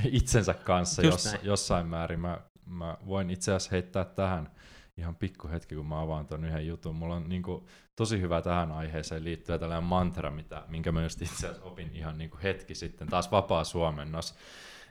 [0.03, 2.19] itsensä kanssa jos, jossain määrin.
[2.19, 4.54] Mä, mä voin itse asiassa heittää tähän
[4.97, 6.95] ihan pikku hetki, kun mä avaan ton yhden jutun.
[6.95, 11.21] Mulla on niin kuin, tosi hyvä tähän aiheeseen liittyen tällainen mantra, mitä, minkä mä just
[11.21, 14.35] itse asiassa opin ihan niin kuin hetki sitten, taas vapaa suomennos.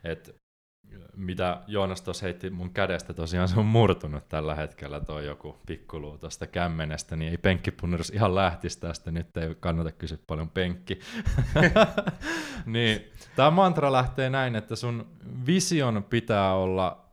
[0.05, 0.33] että
[1.17, 6.19] mitä Joonas tuossa heitti mun kädestä, tosiaan se on murtunut tällä hetkellä tuo joku pikkuluu
[6.19, 11.01] tuosta kämmenestä, niin ei penkkipunnerus ihan lähtisi tästä, nyt ei kannata kysyä paljon penkki.
[12.67, 13.05] niin,
[13.37, 15.07] tämä mantra lähtee näin, että sun
[15.47, 17.04] vision pitää olla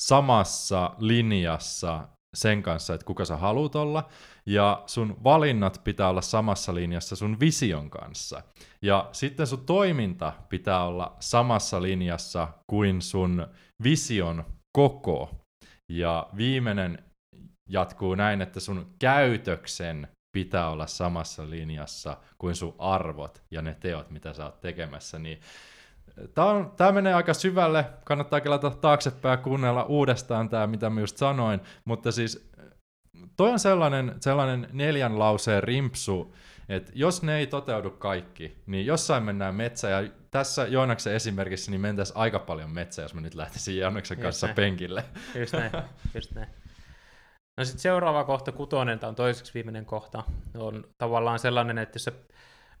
[0.00, 4.08] samassa linjassa sen kanssa, että kuka sä haluat olla,
[4.46, 8.42] ja sun valinnat pitää olla samassa linjassa sun vision kanssa.
[8.82, 13.46] Ja sitten sun toiminta pitää olla samassa linjassa kuin sun
[13.82, 15.34] vision koko.
[15.92, 17.04] Ja viimeinen
[17.68, 24.10] jatkuu näin, että sun käytöksen pitää olla samassa linjassa kuin sun arvot ja ne teot,
[24.10, 25.40] mitä sä oot tekemässä, niin
[26.34, 31.00] Tämä, on, tämä menee aika syvälle, kannattaa kelata taaksepäin ja kuunnella uudestaan tämä, mitä mä
[31.00, 32.50] just sanoin, mutta siis
[33.36, 36.34] toi on sellainen, sellainen neljän lauseen rimpsu,
[36.68, 41.80] että jos ne ei toteudu kaikki, niin jossain mennään metsä, ja tässä Joonaksen esimerkissä niin
[41.80, 44.56] mentäisiin aika paljon metsää, jos mä nyt lähtisin Joonaksen kanssa näin.
[44.56, 45.04] penkille.
[45.34, 45.70] Just näin,
[46.14, 46.48] just näin.
[47.56, 50.22] No sitten seuraava kohta, kutonen, tämä on toiseksi viimeinen kohta,
[50.58, 52.12] on tavallaan sellainen, että jos se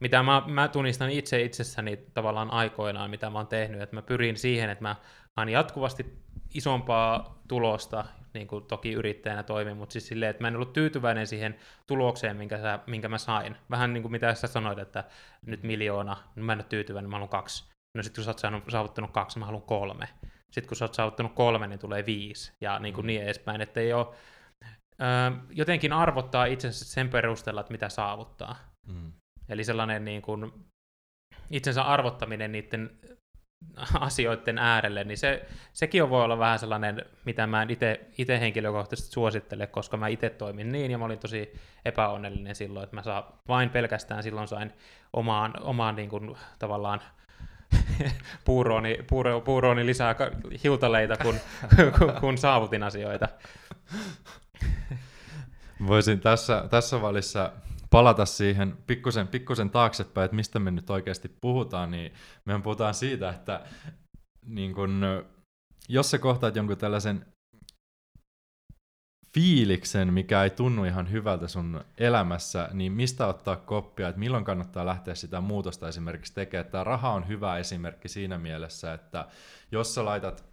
[0.00, 4.36] mitä mä, mä tunnistan itse itsessäni tavallaan aikoinaan, mitä mä oon tehnyt, että mä pyrin
[4.36, 4.96] siihen, että mä
[5.36, 6.18] haen jatkuvasti
[6.54, 8.04] isompaa tulosta,
[8.34, 11.56] niin kuin toki yrittäjänä toimin, mutta siis silleen, että mä en ollut tyytyväinen siihen
[11.86, 13.56] tulokseen, minkä, sä, minkä mä sain.
[13.70, 15.04] Vähän niin kuin mitä sä sanoit, että
[15.46, 17.64] nyt miljoona, no mä en ole tyytyväinen, mä haluan kaksi.
[17.96, 20.08] No sitten kun sä oot saanut, saavuttanut kaksi, mä haluan kolme.
[20.50, 23.06] Sitten kun sä oot saavuttanut kolme, niin tulee viisi, ja niin, kuin mm.
[23.06, 24.06] niin edespäin, että ei ole,
[25.00, 28.56] öö, jotenkin arvottaa itsensä sen perusteella, että mitä saavuttaa.
[28.86, 29.12] Mm.
[29.48, 30.52] Eli sellainen niin kuin
[31.50, 32.90] itsensä arvottaminen niiden
[34.00, 37.66] asioiden äärelle, niin se, sekin on voi olla vähän sellainen, mitä mä
[38.18, 41.52] itse henkilökohtaisesti suosittele, koska mä itse toimin niin, ja mä olin tosi
[41.84, 44.72] epäonnellinen silloin, että mä saa, vain pelkästään silloin sain
[45.12, 47.00] omaan, omaan niin kuin, tavallaan
[48.44, 50.14] puurooni, puuro, puurooni lisää
[50.64, 51.34] hiutaleita, kun,
[51.98, 53.28] kun, kun saavutin asioita.
[55.86, 57.52] Voisin tässä, tässä välissä
[57.90, 62.12] palata siihen pikkusen, pikkusen taaksepäin, että mistä me nyt oikeasti puhutaan, niin
[62.44, 63.66] mehän puhutaan siitä, että
[64.46, 65.04] niin kun,
[65.88, 67.26] jos sä kohtaat jonkun tällaisen
[69.34, 74.86] fiiliksen, mikä ei tunnu ihan hyvältä sun elämässä, niin mistä ottaa koppia, että milloin kannattaa
[74.86, 76.70] lähteä sitä muutosta esimerkiksi tekemään.
[76.70, 79.28] Tämä raha on hyvä esimerkki siinä mielessä, että
[79.72, 80.44] jos sä laitat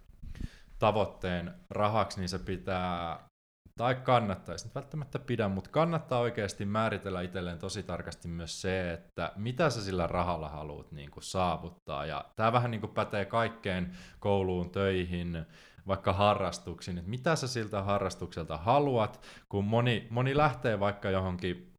[0.78, 3.18] tavoitteen rahaksi, niin se pitää
[3.76, 9.32] tai kannattaisi nyt välttämättä pidä, mutta kannattaa oikeasti määritellä itselleen tosi tarkasti myös se, että
[9.36, 12.06] mitä sä sillä rahalla haluat niin kuin saavuttaa.
[12.06, 15.46] Ja tämä vähän niin kuin pätee kaikkeen kouluun, töihin,
[15.86, 21.74] vaikka harrastuksiin, että mitä sä siltä harrastukselta haluat, kun moni, moni lähtee vaikka johonkin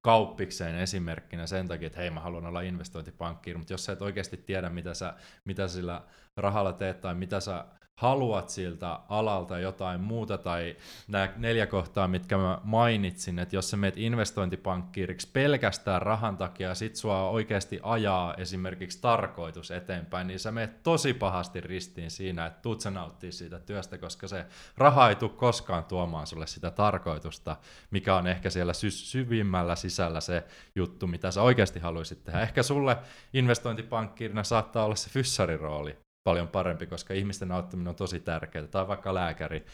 [0.00, 4.36] kauppikseen esimerkkinä sen takia, että hei mä haluan olla investointipankkiiri, mutta jos sä et oikeasti
[4.36, 6.02] tiedä mitä sä, mitä sillä
[6.36, 7.64] rahalla teet tai mitä sä
[7.96, 10.76] haluat siltä alalta jotain muuta, tai
[11.08, 16.74] nämä neljä kohtaa, mitkä mä mainitsin, että jos sä meet investointipankkiiriksi pelkästään rahan takia, ja
[16.74, 22.62] sit sua oikeasti ajaa esimerkiksi tarkoitus eteenpäin, niin sä meet tosi pahasti ristiin siinä, että
[22.62, 27.56] tuut sä nauttia siitä työstä, koska se raha ei tule koskaan tuomaan sulle sitä tarkoitusta,
[27.90, 32.40] mikä on ehkä siellä sy- syvimmällä sisällä se juttu, mitä sä oikeasti haluaisit tehdä.
[32.40, 32.96] Ehkä sulle
[33.32, 39.14] investointipankkiirina saattaa olla se fyssarirooli, paljon parempi, koska ihmisten auttaminen on tosi tärkeää, tai vaikka
[39.14, 39.66] lääkäri.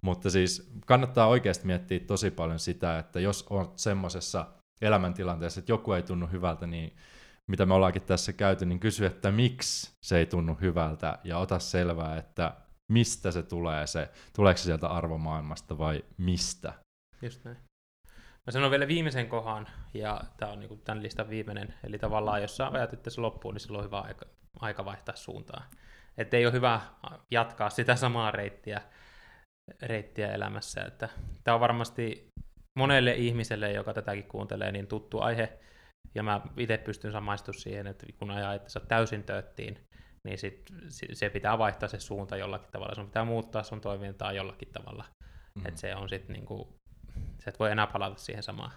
[0.00, 4.46] Mutta siis kannattaa oikeasti miettiä tosi paljon sitä, että jos on semmoisessa
[4.82, 6.96] elämäntilanteessa, että joku ei tunnu hyvältä, niin
[7.46, 11.58] mitä me ollaankin tässä käyty, niin kysy, että miksi se ei tunnu hyvältä, ja ota
[11.58, 12.56] selvää, että
[12.92, 16.72] mistä se tulee se, tuleeko se sieltä arvomaailmasta vai mistä.
[17.22, 17.56] Just näin.
[18.46, 22.56] Mä sanon vielä viimeisen kohan, ja tämä on niinku tämän listan viimeinen, eli tavallaan jos
[22.56, 24.26] sä ajat, se loppuu, niin silloin on hyvä aika,
[24.60, 25.70] aika vaihtaa suuntaa
[26.18, 26.80] että ei ole hyvä
[27.30, 28.82] jatkaa sitä samaa reittiä,
[29.82, 30.84] reittiä elämässä.
[30.84, 31.08] Että
[31.44, 32.28] tämä on varmasti
[32.78, 35.58] monelle ihmiselle, joka tätäkin kuuntelee, niin tuttu aihe,
[36.14, 39.78] ja mä itse pystyn samaistumaan siihen, että kun ajaa sä täysin tööttiin,
[40.24, 40.72] niin sit,
[41.12, 42.94] se pitää vaihtaa se suunta jollakin tavalla.
[42.94, 45.04] Sun pitää muuttaa sun toimintaa jollakin tavalla.
[45.54, 45.66] Mm.
[45.66, 46.76] Että se on sitten niinku,
[47.44, 48.70] sä et voi enää palata siihen samaan.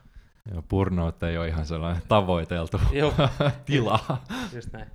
[0.52, 2.82] Joo, burnout ei ole ihan sellainen tavoiteltu
[3.66, 4.00] tila.
[4.54, 4.92] Just näin.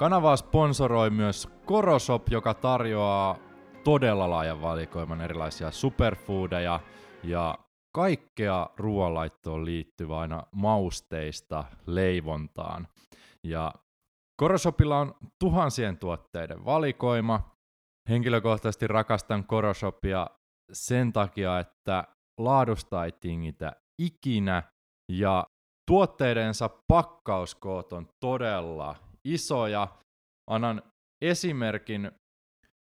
[0.00, 3.36] Kanavaa sponsoroi myös Korosop, joka tarjoaa
[3.84, 6.80] todella laajan valikoiman erilaisia superfoodeja
[7.22, 7.58] ja
[7.94, 12.88] kaikkea ruoanlaittoon liittyvää aina mausteista leivontaan.
[13.44, 13.72] Ja
[14.36, 17.56] Korosopilla on tuhansien tuotteiden valikoima.
[18.08, 20.26] Henkilökohtaisesti rakastan Korosopia
[20.72, 22.04] sen takia, että
[22.38, 24.62] laadusta ei tingitä ikinä
[25.12, 25.46] ja
[25.90, 29.88] tuotteidensa pakkauskoot on todella isoja.
[30.50, 30.82] Annan
[31.22, 32.10] esimerkin.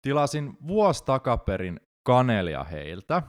[0.07, 3.23] Tilasin vuosi takaperin kanelia heiltä.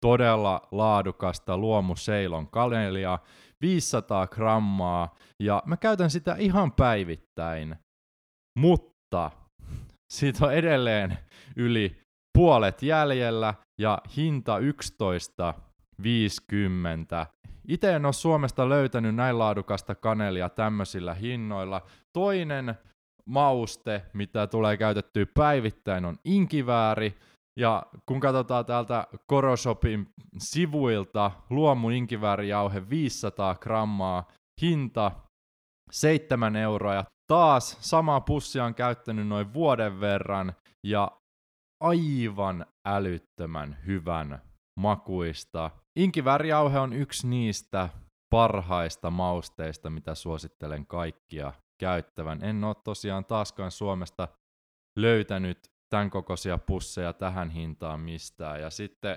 [0.00, 3.18] Todella laadukasta luomuseilon kanelia,
[3.60, 7.76] 500 grammaa, ja mä käytän sitä ihan päivittäin.
[8.58, 9.30] Mutta
[10.12, 11.18] siitä on edelleen
[11.56, 12.02] yli
[12.38, 14.64] puolet jäljellä ja hinta 11,50.
[17.68, 21.82] Itse en ole Suomesta löytänyt näin laadukasta kanelia tämmöisillä hinnoilla.
[22.12, 22.74] Toinen
[23.26, 27.14] mauste, mitä tulee käytettyä päivittäin, on inkivääri.
[27.58, 34.28] Ja kun katsotaan täältä Koroshopin sivuilta, luomu inkiväärijauhe 500 grammaa,
[34.62, 35.10] hinta
[35.90, 36.94] 7 euroa.
[36.94, 40.52] Ja taas sama pussi on käyttänyt noin vuoden verran
[40.86, 41.10] ja
[41.80, 45.70] aivan älyttömän hyvän makuista.
[45.96, 47.88] Inkiväärijauhe on yksi niistä
[48.30, 52.44] parhaista mausteista, mitä suosittelen kaikkia käyttävän.
[52.44, 54.28] En ole tosiaan taaskaan Suomesta
[54.98, 55.58] löytänyt
[55.90, 58.60] tämän kokoisia pusseja tähän hintaan mistään.
[58.60, 59.16] Ja sitten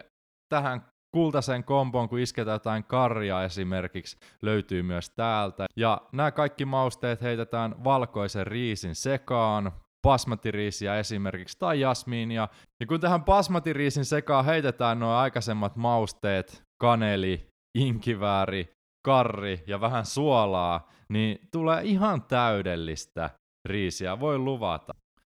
[0.49, 5.65] tähän kultaisen komboon, kun isketään jotain karjaa esimerkiksi, löytyy myös täältä.
[5.75, 9.71] Ja nämä kaikki mausteet heitetään valkoisen riisin sekaan,
[10.05, 12.47] basmatiriisiä esimerkiksi tai jasmiinia.
[12.79, 18.73] Ja kun tähän basmatiriisin sekaan heitetään nuo aikaisemmat mausteet, kaneli, inkivääri,
[19.05, 23.29] karri ja vähän suolaa, niin tulee ihan täydellistä
[23.65, 24.93] riisiä, voi luvata.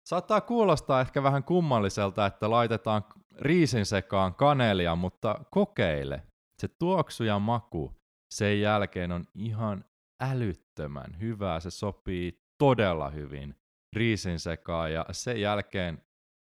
[0.09, 3.05] Saattaa kuulostaa ehkä vähän kummalliselta, että laitetaan
[3.41, 6.23] riisin sekaan kanelia, mutta kokeile.
[6.63, 7.93] Se tuoksu ja maku
[8.35, 9.85] sen jälkeen on ihan
[10.21, 11.61] älyttömän hyvää.
[11.61, 13.55] Se sopii todella hyvin
[13.97, 16.03] riisin sekaan ja sen jälkeen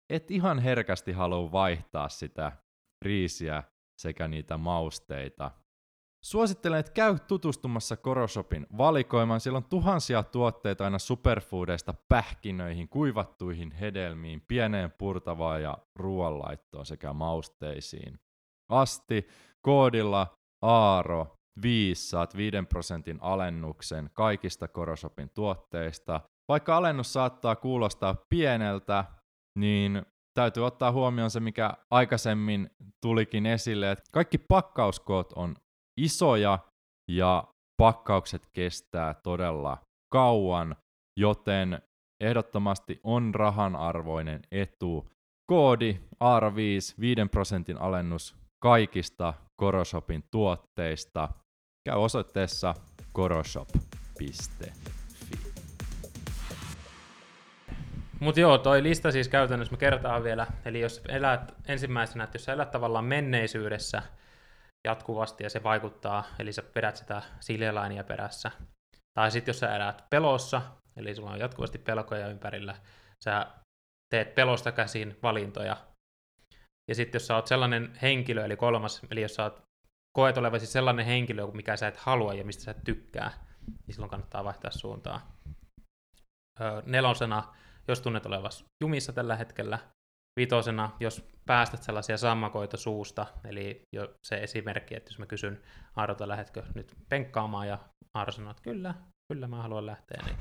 [0.10, 2.52] et ihan herkästi halua vaihtaa sitä
[3.06, 3.63] riisiä
[4.02, 5.52] sekä niitä mausteita.
[6.26, 9.39] Suosittelen, että käy tutustumassa Koroshopin valikoimaan.
[9.39, 18.19] Siellä on tuhansia tuotteita aina superfoodeista pähkinöihin, kuivattuihin hedelmiin, pieneen purtavaan ja ruoanlaittoon sekä mausteisiin.
[18.69, 19.28] Asti
[19.62, 20.28] koodilla
[20.62, 26.21] Aaro 5 saat 5 prosentin alennuksen kaikista Koroshopin tuotteista.
[26.49, 29.05] Vaikka alennus saattaa kuulostaa pieneltä,
[29.60, 32.69] niin täytyy ottaa huomioon se, mikä aikaisemmin
[33.01, 35.55] tulikin esille, että kaikki pakkauskoot on
[35.99, 36.60] isoja
[37.12, 37.43] ja
[37.77, 39.77] pakkaukset kestää todella
[40.13, 40.75] kauan,
[41.19, 41.81] joten
[42.23, 45.10] ehdottomasti on rahan arvoinen etu.
[45.51, 51.29] Koodi AR5 5 prosentin alennus kaikista Koroshopin tuotteista.
[51.89, 52.73] Käy osoitteessa
[53.13, 54.96] koroshop.fi.
[58.19, 60.47] Mutta joo, toi lista siis käytännössä me kertaan vielä.
[60.65, 64.01] Eli jos elät ensimmäisenä, että jos sä elät tavallaan menneisyydessä
[64.88, 68.51] jatkuvasti ja se vaikuttaa, eli sä vedät sitä siljelainia perässä.
[69.13, 70.62] Tai sitten jos sä elät pelossa,
[70.95, 72.75] eli sulla on jatkuvasti pelkoja ympärillä,
[73.23, 73.47] sä
[74.10, 75.77] teet pelosta käsin valintoja.
[76.89, 79.62] Ja sitten jos sä oot sellainen henkilö, eli kolmas, eli jos sä oot,
[80.17, 83.32] koet olevasi sellainen henkilö, mikä sä et halua ja mistä sä et tykkää,
[83.67, 85.38] niin silloin kannattaa vaihtaa suuntaa.
[86.62, 87.56] Öö, nelosena,
[87.88, 89.80] jos tunnet olevas jumissa tällä hetkellä.
[90.39, 95.62] Vitosena, jos päästät sellaisia sammakoita suusta, eli jo se esimerkki, että jos mä kysyn
[95.95, 97.78] Aarolta, lähdetkö nyt penkkaamaan, ja
[98.13, 98.93] Aaro sanoo, että kyllä,
[99.34, 100.21] kyllä mä haluan lähteä.
[100.26, 100.38] Niin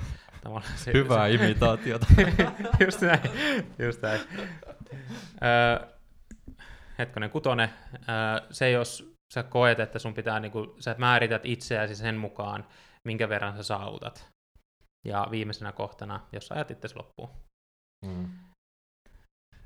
[0.77, 2.07] se, Hyvää se, imitaatiota.
[2.85, 3.21] just näin,
[3.79, 4.21] just näin.
[5.43, 5.89] Öö,
[6.99, 11.95] hetkonen kutonen, öö, se jos sä koet, että sun pitää, niin kuin, sä määrität itseäsi
[11.95, 12.67] sen mukaan,
[13.05, 14.36] minkä verran sä saavutat.
[15.07, 17.29] Ja viimeisenä kohtana, jos ajat itse loppuun.
[18.07, 18.29] Mm.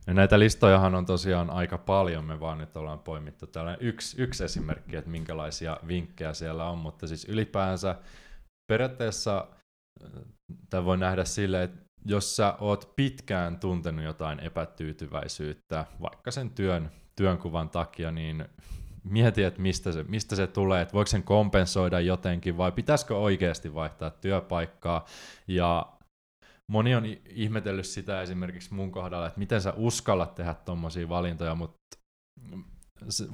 [0.07, 4.45] Ja näitä listojahan on tosiaan aika paljon, me vaan nyt ollaan poimittu tällainen yksi, yksi
[4.45, 7.97] esimerkki, että minkälaisia vinkkejä siellä on, mutta siis ylipäänsä
[8.73, 9.49] periaatteessa
[10.05, 10.11] äh,
[10.71, 16.91] tämä voi nähdä silleen, että jos sä oot pitkään tuntenut jotain epätyytyväisyyttä, vaikka sen työn,
[17.17, 18.45] työnkuvan takia, niin
[19.05, 23.75] mieti, että mistä se, mistä se tulee, että voiko sen kompensoida jotenkin vai pitäisikö oikeasti
[23.75, 25.05] vaihtaa työpaikkaa.
[25.49, 25.87] Ja
[26.67, 31.79] moni on ihmetellyt sitä esimerkiksi mun kohdalla, että miten sä uskallat tehdä tommosia valintoja, mutta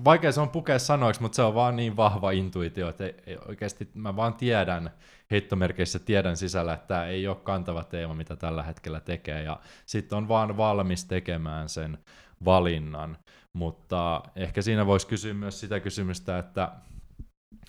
[0.05, 3.39] vaikea se on pukea sanoiksi, mutta se on vaan niin vahva intuitio, että ei, ei
[3.49, 4.91] oikeasti mä vaan tiedän,
[5.31, 10.19] heittomerkeissä tiedän sisällä, että tämä ei ole kantava teema, mitä tällä hetkellä tekee, ja sitten
[10.19, 11.99] on vaan valmis tekemään sen
[12.45, 13.19] valinnan.
[13.57, 16.73] Mutta ehkä siinä voisi kysyä myös sitä kysymystä, että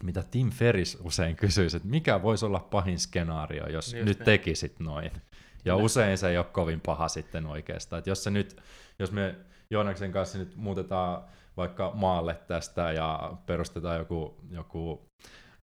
[0.03, 4.25] mitä Tim Ferris usein kysyisi, että mikä voisi olla pahin skenaario, jos Just nyt ne.
[4.25, 5.11] tekisit noin.
[5.65, 5.75] Ja Kyllä.
[5.75, 7.97] usein se ei ole kovin paha sitten oikeastaan.
[7.97, 8.61] Että jos, se nyt,
[8.99, 9.35] jos me
[9.69, 11.23] Joonaksen kanssa nyt muutetaan
[11.57, 15.09] vaikka maalle tästä ja perustetaan joku, joku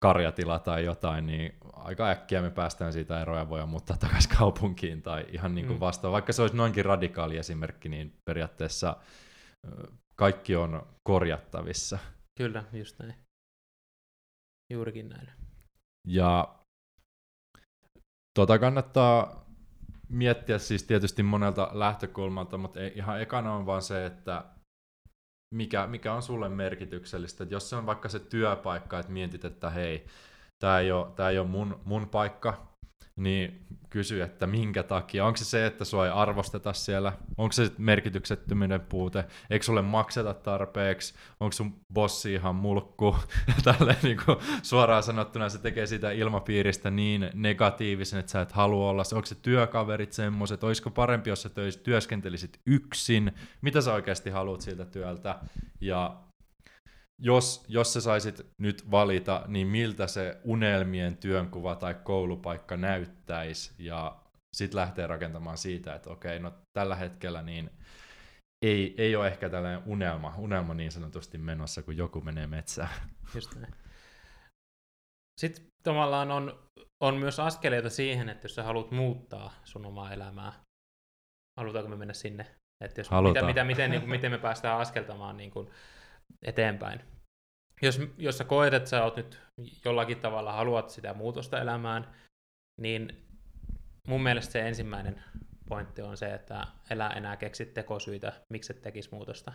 [0.02, 5.02] karjatila tai jotain, niin aika äkkiä me päästään siitä eroja ja voidaan muuttaa takaisin kaupunkiin
[5.02, 5.80] tai ihan niin kuin mm.
[5.80, 6.12] vastaan.
[6.12, 8.96] Vaikka se olisi noinkin radikaali esimerkki, niin periaatteessa
[10.20, 11.98] kaikki on korjattavissa.
[12.38, 13.14] Kyllä, just näin.
[14.72, 15.28] Juurikin näin.
[16.08, 16.58] Ja
[18.38, 19.44] tota kannattaa
[20.08, 24.44] miettiä siis tietysti monelta lähtökulmalta, mutta ihan ekana on vaan se, että
[25.54, 27.44] mikä, mikä on sulle merkityksellistä.
[27.44, 30.06] Että jos se on vaikka se työpaikka, että mietit, että hei,
[30.58, 32.68] tämä ei ole, tää ei ole mun, mun paikka,
[33.18, 35.26] niin kysy, että minkä takia.
[35.26, 37.12] Onko se se, että sua ei arvosteta siellä?
[37.36, 39.24] Onko se merkityksettömyyden puute?
[39.50, 41.14] Eikö sulle makseta tarpeeksi?
[41.40, 43.16] Onko sun bossi ihan mulkku?
[43.64, 48.90] Tälle niin kuin suoraan sanottuna se tekee sitä ilmapiiristä niin negatiivisen, että sä et halua
[48.90, 49.02] olla.
[49.14, 50.64] Onko se työkaverit semmoiset?
[50.64, 51.50] Olisiko parempi, jos sä
[51.82, 53.32] työskentelisit yksin?
[53.60, 55.38] Mitä sä oikeasti haluat siltä työltä?
[55.80, 56.16] Ja
[57.18, 64.16] jos, jos sä saisit nyt valita, niin miltä se unelmien työnkuva tai koulupaikka näyttäisi, ja
[64.56, 67.70] sitten lähtee rakentamaan siitä, että okei, no tällä hetkellä niin
[68.62, 72.90] ei, ei ole ehkä tällainen unelma, unelma niin sanotusti menossa, kun joku menee metsään.
[73.34, 73.74] Just näin.
[75.40, 80.52] Sitten tavallaan on, on myös askeleita siihen, että jos sä haluat muuttaa sun omaa elämää,
[81.60, 82.46] halutaanko me mennä sinne?
[82.84, 85.70] Että jos, mitä, mitä, miten, niin kuin, miten me päästään askeltamaan niin kuin,
[86.42, 87.00] eteenpäin.
[87.82, 89.40] Jos, jos sä koet, että sä oot nyt
[89.84, 92.14] jollakin tavalla haluat sitä muutosta elämään,
[92.80, 93.26] niin
[94.08, 95.22] mun mielestä se ensimmäinen
[95.68, 99.52] pointti on se, että elää enää keksit tekosyitä, miksi et tekisi muutosta.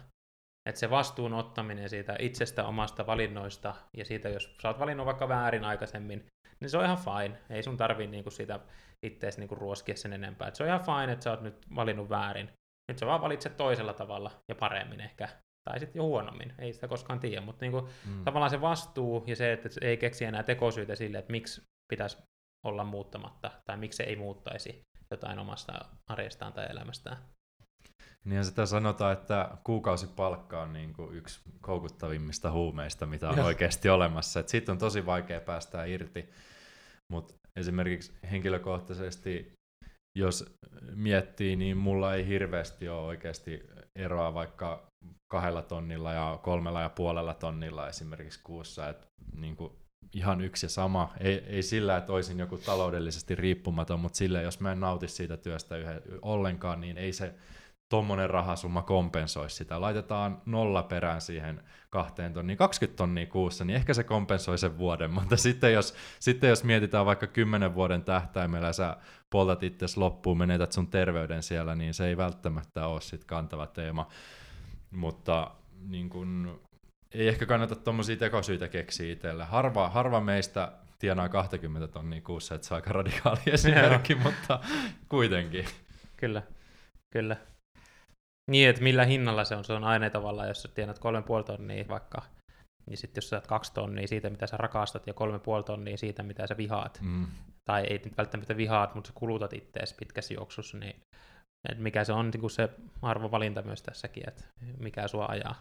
[0.70, 5.28] Että se vastuun ottaminen siitä itsestä omasta valinnoista ja siitä, jos sä oot valinnut vaikka
[5.28, 6.26] väärin aikaisemmin,
[6.60, 7.42] niin se on ihan fine.
[7.50, 8.60] Ei sun tarvii niinku sitä
[9.06, 10.48] ittees niinku ruoskia sen enempää.
[10.48, 12.50] Et se on ihan fine, että sä oot nyt valinnut väärin.
[12.92, 15.30] Nyt sä vaan valitset toisella tavalla ja paremmin ehkä.
[15.70, 18.24] Tai sitten jo huonommin, ei sitä koskaan tiedä, mutta niinku, mm.
[18.24, 21.62] tavallaan se vastuu ja se, että ei keksi enää tekosyitä sille, että miksi
[21.94, 22.18] pitäisi
[22.66, 27.18] olla muuttamatta, tai miksi se ei muuttaisi jotain omasta arjestaan tai elämästään.
[28.26, 34.40] Niin sitä sanotaan, että kuukausipalkka on niin kuin yksi koukuttavimmista huumeista, mitä on oikeasti olemassa.
[34.40, 36.30] Et siitä on tosi vaikea päästä irti.
[37.14, 39.54] Mutta esimerkiksi henkilökohtaisesti,
[40.18, 40.58] jos
[40.96, 43.64] miettii, niin mulla ei hirveästi ole oikeasti
[43.96, 44.92] eroa vaikka
[45.28, 48.90] kahdella tonnilla ja kolmella ja puolella tonnilla esimerkiksi kuussa.
[48.90, 49.74] Et niin kuin
[50.14, 51.14] ihan yksi ja sama.
[51.20, 55.38] Ei, ei sillä, että olisin joku taloudellisesti riippumaton, mutta sillä, jos mä en nauti siitä
[55.38, 57.34] työstä yhden, ollenkaan, niin ei se
[57.94, 59.82] tuommoinen rahasumma kompensoi sitä.
[59.82, 65.12] Laitetaan nolla perään siihen kahteen tonniin, 20 tonnia kuussa, niin ehkä se kompensoi sen vuoden,
[65.20, 68.98] mutta sitten jos, sitten jos mietitään vaikka 10 vuoden tähtäimellä, sä
[69.30, 74.08] poltat itse loppuun, menetät sun terveyden siellä, niin se ei välttämättä ole sit kantava teema.
[74.92, 75.52] Mutta
[75.88, 76.62] niin kun,
[77.12, 79.44] ei ehkä kannata tuommoisia tekosyitä keksiä itselle.
[79.44, 84.60] Harva, harva meistä tienaa 20 tonnia kuussa, että se on aika radikaali esimerkki, mutta
[85.10, 85.66] kuitenkin.
[86.18, 86.42] Kyllä,
[87.12, 87.53] kyllä.
[88.52, 91.00] Niin, että millä hinnalla se on, se on aina tavallaan, jos sä tienat
[91.40, 92.22] 3,5 tonnia vaikka,
[92.90, 96.24] niin sitten jos sä saat 2 tonnia siitä, mitä sä rakastat, ja 3,5 tonnia siitä,
[96.24, 97.28] mitä sä vihaat, mm.
[97.66, 100.96] tai ei nyt välttämättä vihaat, mutta sä kulutat itseäsi pitkässä juoksussa, niin
[101.70, 102.70] että mikä se on niin se
[103.02, 104.44] arvovalinta myös tässäkin, että
[104.80, 105.56] mikä sua ajaa.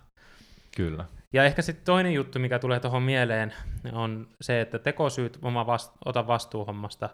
[0.77, 1.05] Kyllä.
[1.33, 3.55] Ja ehkä sitten toinen juttu, mikä tulee tuohon mieleen,
[3.93, 7.09] on se, että tekosyyt, oma vast, ota vastuu hommasta.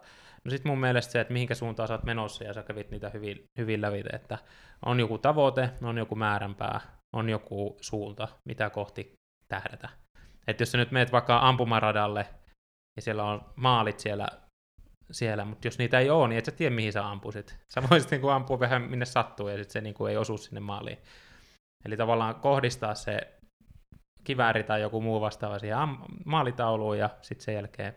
[0.44, 3.10] No sitten mun mielestä se, että mihinkä suuntaan sä oot menossa, ja sä kävit niitä
[3.10, 4.38] hyvin, hyvin lävite, että
[4.86, 6.80] on joku tavoite, on joku määränpää,
[7.16, 9.12] on joku suunta, mitä kohti
[9.48, 9.88] tähdätä.
[10.46, 12.26] Että jos sä nyt meet vaikka ampumaradalle,
[12.96, 14.28] ja siellä on maalit siellä,
[15.10, 17.58] siellä mutta jos niitä ei ole, niin et sä tiedä, mihin sä ampusit.
[17.74, 20.60] Sä voisit niin ampua vähän minne sattuu, ja sitten se niin kuin ei osu sinne
[20.60, 20.98] maaliin.
[21.84, 23.38] Eli tavallaan kohdistaa se
[24.24, 25.78] kivääri tai joku muu vastaava siihen
[26.24, 27.94] maalitauluun ja sitten sen jälkeen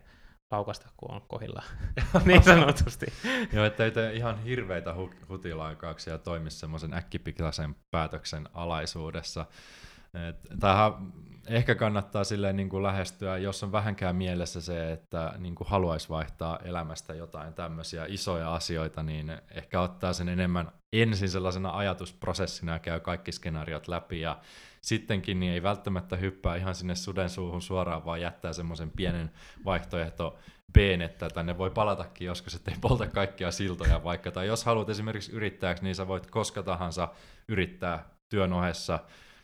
[0.52, 1.64] paukasta, kun on kohilla,
[2.26, 3.06] niin sanotusti.
[3.54, 9.46] Joo, että ei tee ihan hirveitä hu- hutilaikauksia toimi semmoisen äkkipikaisen päätöksen alaisuudessa.
[10.60, 10.94] Tähän
[11.48, 16.10] ehkä kannattaa silleen niin kuin lähestyä, jos on vähänkään mielessä se, että niin kuin haluaisi
[16.10, 22.80] vaihtaa elämästä jotain tämmöisiä isoja asioita, niin ehkä ottaa sen enemmän ensin sellaisena ajatusprosessina ja
[22.80, 24.38] käy kaikki skenaariot läpi ja
[24.82, 29.32] sittenkin niin ei välttämättä hyppää ihan sinne suden suuhun suoraan, vaan jättää semmoisen pienen
[29.66, 30.40] vaihtoehto
[30.74, 34.32] B, että tänne voi palatakin joskus, ettei polta kaikkia siltoja vaikka.
[34.32, 37.08] Tai jos haluat esimerkiksi yrittäjäksi, niin sä voit koska tahansa
[37.50, 39.00] yrittää työn ohessa.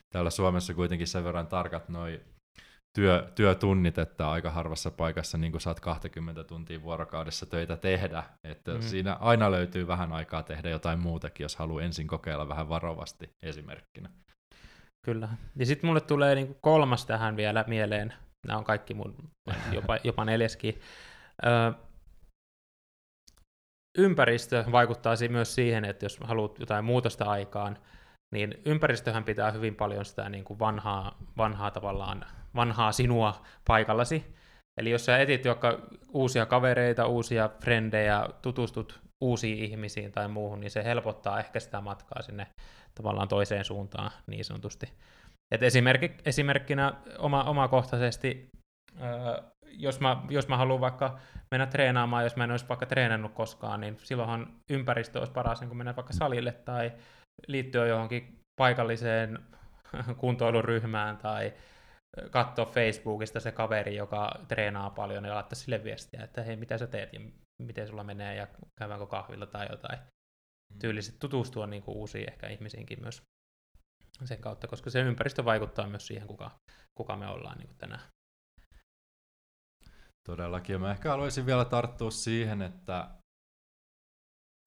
[0.10, 2.22] Täällä Suomessa kuitenkin sen verran tarkat noi
[2.96, 8.24] työ, työtunnit, että aika harvassa paikassa niin saat 20 tuntia vuorokaudessa töitä tehdä.
[8.44, 8.82] Että mm.
[8.82, 14.10] Siinä aina löytyy vähän aikaa tehdä jotain muutakin, jos haluaa ensin kokeilla vähän varovasti esimerkkinä.
[15.06, 15.30] Kyllä.
[15.56, 18.14] Ja sitten mulle tulee niinku kolmas tähän vielä mieleen.
[18.48, 19.16] Nämä on kaikki mun,
[19.72, 20.80] jopa, jopa neljäskin.
[21.46, 21.74] Ö,
[23.98, 27.78] ympäristö vaikuttaa myös siihen, että jos haluat jotain muutosta aikaan,
[28.34, 34.36] niin ympäristöhän pitää hyvin paljon sitä niin kuin vanhaa, vanhaa tavallaan, vanhaa sinua paikallasi.
[34.78, 35.80] Eli jos sä etit joka
[36.10, 42.22] uusia kavereita, uusia frendejä, tutustut uusiin ihmisiin tai muuhun, niin se helpottaa ehkä sitä matkaa
[42.22, 42.48] sinne
[42.98, 44.94] tavallaan toiseen suuntaan niin sanotusti.
[45.52, 48.50] Et esimerkki, esimerkkinä oma, omakohtaisesti,
[49.00, 51.20] ää, jos, mä, jos mä haluan vaikka
[51.52, 55.68] mennä treenaamaan, jos mä en olisi vaikka treenannut koskaan, niin silloinhan ympäristö olisi paras niin
[55.68, 56.92] kun mennä vaikka salille tai
[57.48, 59.40] liittyä johonkin paikalliseen
[60.18, 61.54] kuntoiluryhmään tai
[62.32, 66.88] katsoa Facebookista se kaveri, joka treenaa paljon ja laittaa sille viestiä, että hei, mitä sä
[66.88, 67.20] teet ja
[67.64, 68.48] miten sulla menee ja
[68.80, 70.00] käydäänkö kahvilla tai jotain.
[70.80, 73.22] Tyylisesti tutustua niin kuin uusiin ehkä ihmisiinkin myös
[74.26, 76.52] sen kautta, koska se ympäristö vaikuttaa myös siihen, kuka,
[76.98, 78.02] kuka me ollaan niin kuin tänään.
[80.28, 80.82] Todellakin.
[80.82, 83.10] Mä ehkä haluaisin vielä tarttua siihen, että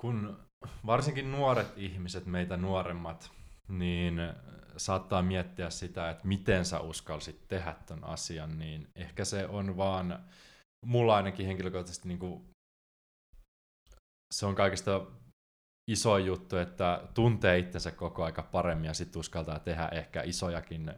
[0.03, 0.47] kun
[0.87, 3.33] varsinkin nuoret ihmiset, meitä nuoremmat,
[3.69, 4.19] niin
[4.77, 10.29] saattaa miettiä sitä, että miten sä uskalsit tehdä ton asian, niin ehkä se on vaan,
[10.87, 12.51] mulla ainakin henkilökohtaisesti niin kuin,
[14.35, 15.07] se on kaikista
[15.89, 20.93] iso juttu, että tuntee itsensä koko aika paremmin ja sitten uskaltaa tehdä ehkä isojakin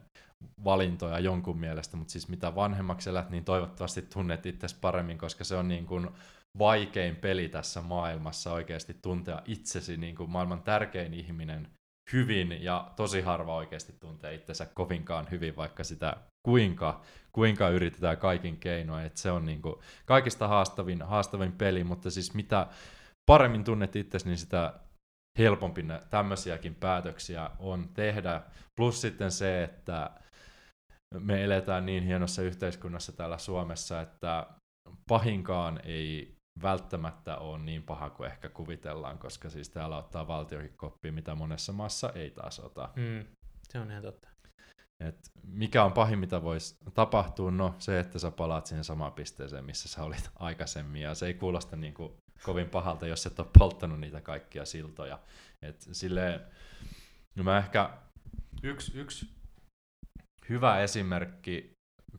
[0.63, 5.55] valintoja jonkun mielestä, mutta siis mitä vanhemmaksi elät, niin toivottavasti tunnet itsesi paremmin, koska se
[5.55, 6.09] on niin kuin
[6.59, 11.67] vaikein peli tässä maailmassa oikeasti tuntea itsesi niin kuin maailman tärkein ihminen
[12.13, 18.57] hyvin ja tosi harva oikeasti tuntee itsensä kovinkaan hyvin, vaikka sitä kuinka, kuinka yritetään kaikin
[18.57, 19.05] keinoin.
[19.05, 22.67] Et se on niinku kaikista haastavin, haastavin peli, mutta siis mitä
[23.25, 24.73] paremmin tunnet itsesi, niin sitä
[25.39, 28.41] helpompi tämmöisiäkin päätöksiä on tehdä.
[28.75, 30.11] Plus sitten se, että
[31.19, 34.47] me eletään niin hienossa yhteiskunnassa täällä Suomessa, että
[35.09, 41.11] pahinkaan ei välttämättä ole niin paha kuin ehkä kuvitellaan, koska siis täällä ottaa valtiokin koppi,
[41.11, 42.89] mitä monessa maassa ei taas ota.
[42.95, 43.25] Mm,
[43.69, 44.27] se on ihan totta.
[44.99, 47.51] Et mikä on pahin, mitä voisi tapahtua?
[47.51, 51.33] No se, että sä palaat siihen samaan pisteeseen, missä sä olit aikaisemmin, ja se ei
[51.33, 52.13] kuulosta niin kuin
[52.43, 55.19] kovin pahalta, jos et ole polttanut niitä kaikkia siltoja.
[55.61, 56.41] Et silleen,
[57.35, 57.89] no mä ehkä
[58.63, 59.29] yksi, yksi
[60.49, 61.73] hyvä esimerkki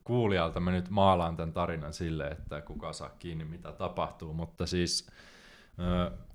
[0.04, 5.10] kuulijalta, mä nyt maalaan tämän tarinan sille, että kuka saa kiinni mitä tapahtuu, mutta siis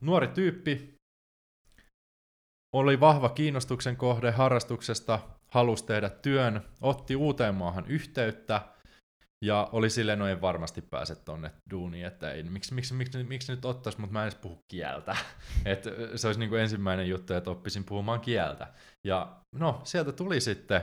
[0.02, 0.96] nuori tyyppi
[2.76, 5.20] oli vahva kiinnostuksen kohde harrastuksesta,
[5.52, 8.62] halusi tehdä työn, otti uuteen maahan yhteyttä,
[9.42, 13.52] ja oli silleen, no en varmasti pääse tonne duuniin, että ei, miksi, miksi, miksi, miksi
[13.52, 15.16] nyt ottaisi, mutta mä en edes puhu kieltä.
[15.66, 15.84] Et
[16.16, 18.68] se olisi niin kuin ensimmäinen juttu, että oppisin puhumaan kieltä.
[19.04, 20.82] Ja no, sieltä tuli sitten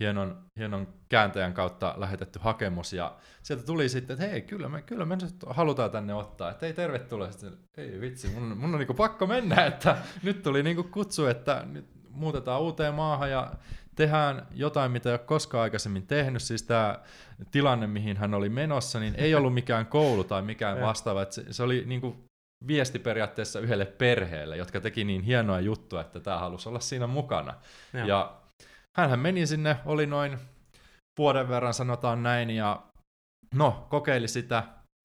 [0.00, 5.04] hienon, hienon kääntäjän kautta lähetetty hakemus, ja sieltä tuli sitten, että hei, kyllä me, kyllä
[5.04, 7.30] me nyt halutaan tänne ottaa, että ei tervetuloa.
[7.30, 11.66] Sitten, ei vitsi, mun, mun on niin pakko mennä, että nyt tuli niin kutsu, että
[11.72, 13.52] nyt muutetaan uuteen maahan ja
[13.94, 16.98] tehdään jotain, mitä ei ole koskaan aikaisemmin tehnyt, siis tämä
[17.50, 21.62] tilanne, mihin hän oli menossa, niin ei ollut mikään koulu tai mikään vastaava, se, se
[21.62, 22.24] oli niin kuin
[22.66, 27.54] viesti periaatteessa yhdelle perheelle, jotka teki niin hienoa juttua, että tämä halusi olla siinä mukana.
[27.92, 28.36] Ja, ja
[28.96, 30.38] hänhän meni sinne, oli noin
[31.18, 32.82] vuoden verran sanotaan näin, ja
[33.54, 34.62] no, kokeili sitä,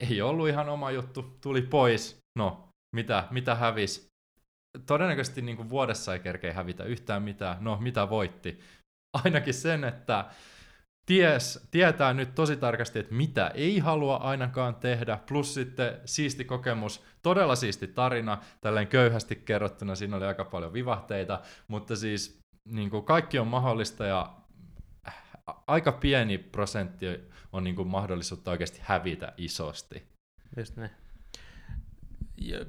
[0.09, 4.08] ei ollut ihan oma juttu, tuli pois, no, mitä, mitä hävis,
[4.85, 7.57] todennäköisesti niin kuin vuodessa ei kerkeä hävitä yhtään mitään.
[7.59, 8.59] No, mitä voitti?
[9.23, 10.25] Ainakin sen, että
[11.05, 17.03] ties, tietää nyt tosi tarkasti, että mitä ei halua ainakaan tehdä, plus sitten siisti kokemus,
[17.21, 23.05] todella siisti tarina, tälleen köyhästi kerrottuna, siinä oli aika paljon vivahteita, mutta siis niin kuin
[23.05, 24.35] kaikki on mahdollista ja
[25.67, 27.05] aika pieni prosentti
[27.53, 30.07] on niin kuin mahdollisuutta oikeasti hävitä isosti.
[30.57, 30.91] Just ne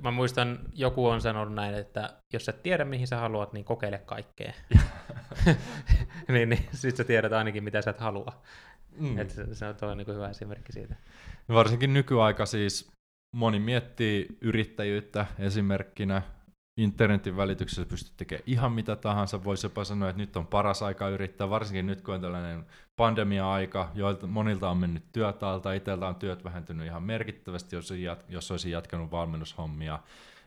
[0.02, 3.98] mä muistan, joku on sanonut näin, että jos sä tiedä mihin sä haluat, niin kokeile
[3.98, 4.52] kaikkea.
[6.28, 8.42] niin, niin sit sä tiedät ainakin mitä sä et halua.
[8.98, 9.18] Mm.
[9.18, 10.96] Et se, se on tuo niin hyvä esimerkki siitä.
[11.48, 12.90] Varsinkin nykyaika siis
[13.32, 16.22] moni miettii yrittäjyyttä esimerkkinä,
[16.82, 19.44] internetin välityksessä pystyt tekemään ihan mitä tahansa.
[19.44, 22.66] Voisi jopa sanoa, että nyt on paras aika yrittää, varsinkin nyt kun on tällainen
[22.96, 27.92] pandemia-aika, joilta monilta on mennyt työt alta, itseltä on työt vähentynyt ihan merkittävästi, jos,
[28.28, 29.98] jos olisi jatkanut valmennushommia.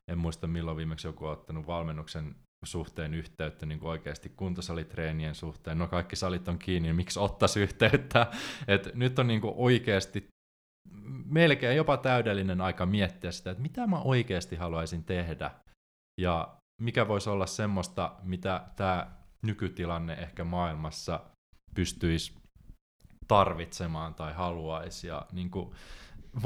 [0.07, 5.77] En muista milloin viimeksi joku on ottanut valmennuksen suhteen yhteyttä niin kuin oikeasti kuntosalitreenien suhteen.
[5.77, 8.27] No kaikki salit on kiinni, niin miksi ottaisi yhteyttä?
[8.67, 10.27] Et nyt on niin kuin oikeasti
[11.25, 15.51] melkein jopa täydellinen aika miettiä sitä, että mitä mä oikeasti haluaisin tehdä
[16.17, 19.11] ja mikä voisi olla semmoista, mitä tämä
[19.41, 21.19] nykytilanne ehkä maailmassa
[21.75, 22.35] pystyisi
[23.27, 25.07] tarvitsemaan tai haluaisi.
[25.07, 25.75] Ja niin kuin,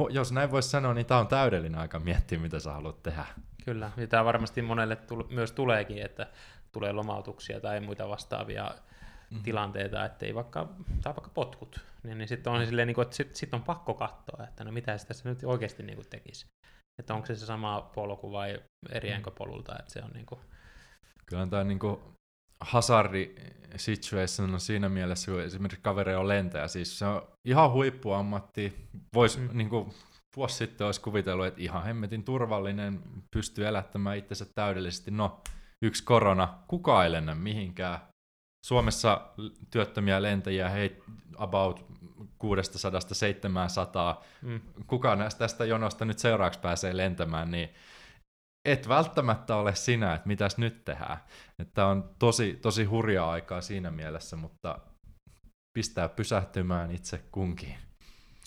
[0.09, 3.25] jos näin voisi sanoa, niin tämä on täydellinen aika miettiä, mitä sä haluat tehdä.
[3.65, 6.27] Kyllä, ja tämä varmasti monelle tule, myös tuleekin, että
[6.71, 9.43] tulee lomautuksia tai muita vastaavia mm-hmm.
[9.43, 10.67] tilanteita, että ei vaikka,
[11.03, 13.93] tai vaikka potkut, niin, niin sitten on silleen, niin kuin, että sitten sit on pakko
[13.93, 16.45] katsoa, että no mitä se tässä nyt oikeasti niin kuin tekisi.
[16.99, 20.39] Että onko se se sama polku vai eriänkö polulta, että se on niinku...
[21.25, 22.01] Kyllä tämä niinku
[22.59, 23.35] hazardi
[23.75, 28.89] situation on siinä mielessä, kun esimerkiksi kaveri on lentäjä, siis se on ihan huippuammatti.
[29.13, 29.49] Voisi mm.
[29.53, 29.93] niinku,
[30.35, 35.11] vuosi sitten olisi kuvitellut, että ihan hemmetin turvallinen, pystyy elättämään itsensä täydellisesti.
[35.11, 35.41] No,
[35.81, 37.99] yksi korona, kuka ei lennä mihinkään.
[38.65, 39.21] Suomessa
[39.71, 41.01] työttömiä lentäjiä, hei,
[41.37, 41.85] about
[42.19, 42.25] 600-700,
[44.41, 44.61] mm.
[44.87, 47.69] kuka näistä tästä jonosta nyt seuraavaksi pääsee lentämään, niin
[48.65, 51.17] et välttämättä ole sinä, että mitäs nyt tehdään.
[51.59, 54.79] Että on tosi, tosi hurjaa aikaa siinä mielessä, mutta
[55.77, 57.75] pistää pysähtymään itse kunkin.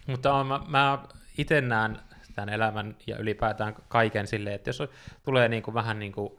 [0.06, 0.98] Mutta on, mä, mä
[1.38, 1.98] itse näen
[2.34, 4.82] tämän elämän ja ylipäätään kaiken silleen, että jos
[5.22, 6.38] tulee niin kuin vähän niin kuin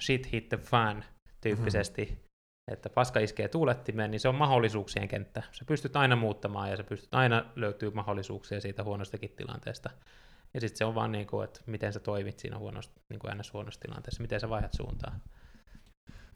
[0.00, 1.04] shit hit the fan
[1.40, 2.29] tyyppisesti, mm-hmm
[2.72, 5.42] että paska iskee tuulettimeen, niin se on mahdollisuuksien kenttä.
[5.52, 9.90] Sä pystyt aina muuttamaan ja sä pystyt aina löytyy mahdollisuuksia siitä huonostakin tilanteesta.
[10.54, 13.32] Ja sitten se on vaan niin kuin, että miten sä toimit siinä huonosta, niin kuin
[13.52, 15.18] huonossa tilanteessa, miten sä vaihdat suuntaa.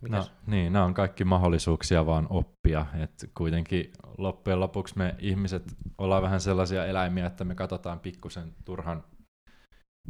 [0.09, 2.87] No, niin, nämä on kaikki mahdollisuuksia vaan oppia.
[2.99, 5.63] Et kuitenkin loppujen lopuksi me ihmiset
[5.99, 9.05] ollaan vähän sellaisia eläimiä, että me katsotaan pikkusen turhan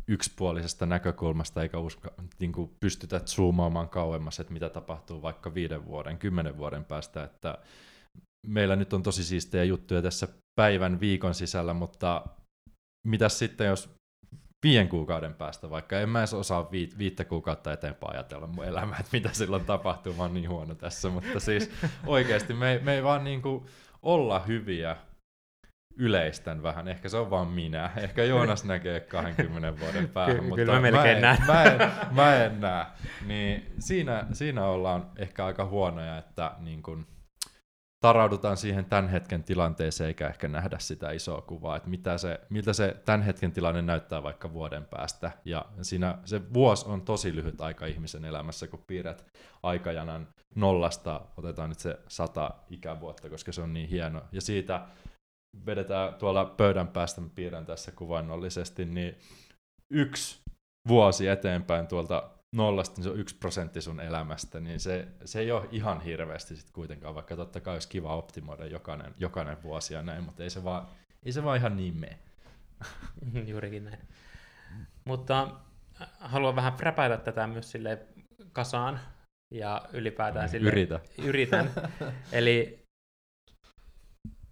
[0.09, 6.19] yksipuolisesta näkökulmasta, eikä uska, niin kuin pystytä zoomaamaan kauemmas, että mitä tapahtuu vaikka viiden vuoden,
[6.19, 7.59] kymmenen vuoden päästä, että
[8.47, 10.29] meillä nyt on tosi siistejä juttuja tässä
[10.61, 12.25] päivän viikon sisällä, mutta
[13.07, 13.95] mitä sitten, jos
[14.65, 18.99] viiden kuukauden päästä, vaikka en mä edes osaa viit, viittä kuukautta eteenpäin ajatella mun elämää,
[18.99, 21.71] että mitä silloin tapahtuu, mä oon niin huono tässä, mutta siis
[22.07, 23.67] oikeasti me, me ei vaan niin kuin
[24.03, 24.97] olla hyviä
[25.97, 30.57] yleistän vähän, ehkä se on vaan minä, ehkä Joonas näkee 20 vuoden päähän, Ky- mutta
[30.57, 31.47] kyllä mä melkein mä en, näen.
[31.47, 32.87] mä en, mä en näe,
[33.27, 37.07] niin siinä, siinä ollaan ehkä aika huonoja, että niin kun
[38.05, 42.73] taraudutaan siihen tämän hetken tilanteeseen eikä ehkä nähdä sitä isoa kuvaa, että mitä se, miltä
[42.73, 45.31] se tämän hetken tilanne näyttää vaikka vuoden päästä.
[45.45, 49.25] Ja siinä se vuosi on tosi lyhyt aika ihmisen elämässä, kun piirrät
[49.63, 54.23] aikajanan nollasta, otetaan nyt se sata ikävuotta, koska se on niin hieno.
[54.33, 54.87] Ja siitä
[55.67, 59.17] vedetään tuolla pöydän päästä, mä piirrän tässä kuvannollisesti, niin
[59.91, 60.43] yksi
[60.89, 65.53] vuosi eteenpäin tuolta nollasta, niin se on yksi prosentti sun elämästä, niin se, se ei
[65.53, 70.03] ole ihan hirveästi sit kuitenkaan, vaikka totta kai olisi kiva optimoida jokainen, jokainen vuosi ja
[70.03, 70.87] näin, mutta ei se vaan,
[71.23, 72.19] ei se vaan ihan niin mene.
[73.51, 73.99] Juurikin näin.
[75.05, 75.43] Mutta
[76.01, 78.07] äh, haluan vähän räpäillä tätä myös sille
[78.53, 79.01] kasaan
[79.51, 81.01] ja ylipäätään sille Yritä.
[81.19, 81.71] yritän.
[82.33, 82.84] Eli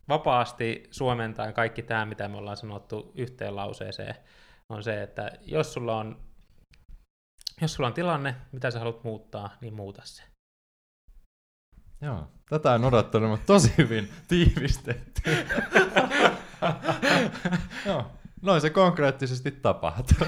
[0.09, 4.15] vapaasti suomentaen kaikki tämä, mitä me ollaan sanottu yhteen lauseeseen,
[4.69, 6.21] on se, että jos sulla on,
[7.61, 10.23] jos sulla on tilanne, mitä sä haluat muuttaa, niin muuta se.
[12.01, 15.23] Joo, tätä en odottanut, mutta tosi hyvin tiivistetty.
[17.87, 18.11] Joo,
[18.43, 20.27] noin se konkreettisesti tapahtuu.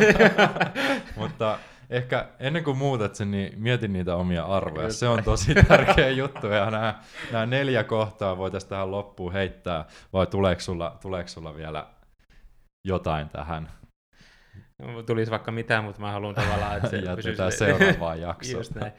[1.16, 1.59] mutta
[1.91, 4.93] ehkä ennen kuin muutat sen, niin mietin niitä omia arvoja.
[4.93, 7.01] Se on tosi tärkeä juttu, ja nämä,
[7.32, 11.87] nämä neljä kohtaa voitaisiin tähän loppuun heittää, vai tuleeko sulla, tuleeko sulla vielä
[12.85, 13.68] jotain tähän?
[15.07, 18.61] Tulisi vaikka mitään, mutta mä haluan tavallaan, että se Jätetään pysyisi- seuraavaan jaksoon.
[18.61, 18.93] Just näin.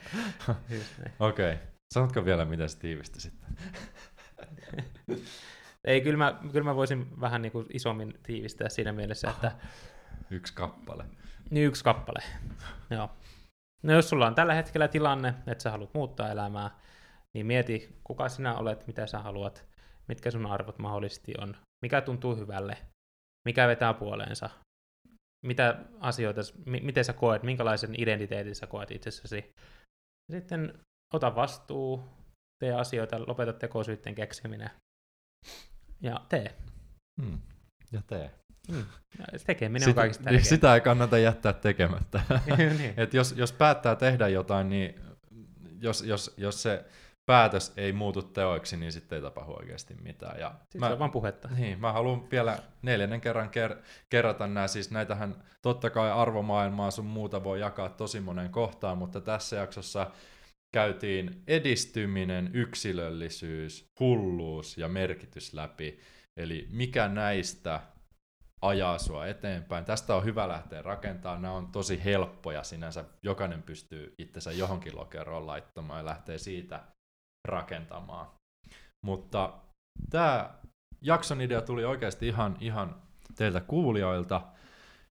[0.70, 1.12] Just näin.
[1.20, 1.66] Okei, okay.
[1.94, 3.56] sanotko vielä, miten se tiivisti sitten?
[5.84, 9.52] Ei, kyllä mä, kyllä mä voisin vähän niin kuin isommin tiivistää siinä mielessä, että
[10.30, 11.04] Yksi kappale.
[11.50, 12.22] Niin yksi kappale.
[12.96, 13.10] Joo.
[13.82, 16.70] No jos sulla on tällä hetkellä tilanne, että sä haluat muuttaa elämää,
[17.34, 19.64] niin mieti, kuka sinä olet, mitä sä haluat,
[20.08, 22.76] mitkä sun arvot mahdollisesti on, mikä tuntuu hyvälle,
[23.48, 24.50] mikä vetää puoleensa,
[25.46, 29.50] mitä asioita, mi- miten sä koet, minkälaisen identiteetin sä koet itsessäsi.
[30.32, 30.78] Sitten
[31.14, 32.04] ota vastuu,
[32.58, 34.70] tee asioita, lopeta tekosyytten keksiminen
[36.00, 36.54] ja tee.
[37.22, 37.38] Hmm.
[37.92, 38.30] Ja tee.
[38.72, 38.84] Mm.
[39.46, 40.48] Tekeminen on Sitä, kaikista niin tärkeintä.
[40.48, 42.20] sitä ei kannata jättää tekemättä.
[42.78, 42.94] niin.
[42.96, 44.94] Et jos, jos päättää tehdä jotain, niin
[45.80, 46.84] jos, jos, jos se
[47.26, 50.40] päätös ei muutu teoiksi, niin sitten ei tapahdu oikeasti mitään.
[50.40, 51.48] Ja Sitten se on vaan puhetta.
[51.56, 57.06] niin, mä haluan vielä neljännen kerran ker- kerrata nämä, siis näitähän totta kai arvomaailmaa sun
[57.06, 60.10] muuta voi jakaa tosi monen kohtaan, mutta tässä jaksossa
[60.74, 65.98] käytiin edistyminen, yksilöllisyys, hulluus ja merkitys läpi.
[66.36, 67.80] Eli mikä näistä
[68.62, 69.84] ajaa sua eteenpäin.
[69.84, 71.42] Tästä on hyvä lähteä rakentamaan.
[71.42, 73.04] Nämä on tosi helppoja sinänsä.
[73.22, 76.80] Jokainen pystyy itsensä johonkin lokeroon laittamaan ja lähtee siitä
[77.48, 78.26] rakentamaan.
[79.06, 79.52] Mutta
[80.10, 80.50] tämä
[81.02, 83.02] jakson idea tuli oikeasti ihan, ihan
[83.34, 84.42] teiltä kuulijoilta.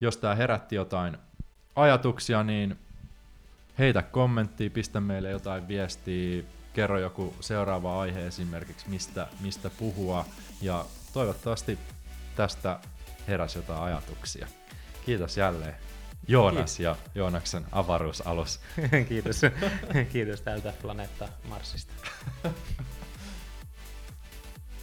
[0.01, 1.19] Jos tämä herätti jotain
[1.77, 2.79] ajatuksia, niin
[3.79, 6.43] heitä kommenttia, pistä meille jotain viestiä,
[6.75, 10.25] kerro joku seuraava aihe esimerkiksi, mistä, mistä puhua.
[10.61, 11.79] Ja toivottavasti
[12.37, 12.79] tästä
[13.29, 14.47] heräsi jotain ajatuksia.
[15.07, 15.75] Kiitos jälleen
[16.29, 18.61] Joonas ja Joonaksen avaruusalus.
[19.09, 19.41] Kiitos.
[20.13, 21.93] Kiitos täältä planeetta Marsista.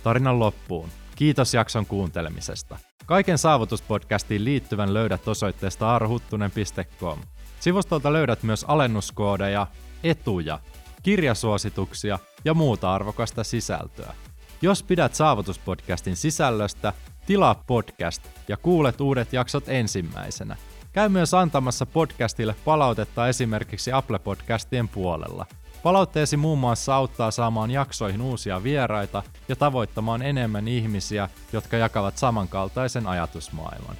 [0.03, 0.89] Tarinan loppuun.
[1.15, 2.77] Kiitos jakson kuuntelemisesta.
[3.05, 7.19] Kaiken saavutuspodcastiin liittyvän löydät osoitteesta arhuttunen.com.
[7.59, 9.67] Sivustolta löydät myös alennuskoodeja,
[10.03, 10.59] etuja,
[11.03, 14.13] kirjasuosituksia ja muuta arvokasta sisältöä.
[14.61, 16.93] Jos pidät saavutuspodcastin sisällöstä,
[17.25, 20.57] tilaa podcast ja kuulet uudet jaksot ensimmäisenä.
[20.93, 25.45] Käy myös antamassa podcastille palautetta esimerkiksi Apple Podcastien puolella.
[25.83, 33.07] Palautteesi muun muassa auttaa saamaan jaksoihin uusia vieraita ja tavoittamaan enemmän ihmisiä, jotka jakavat samankaltaisen
[33.07, 33.95] ajatusmaailman.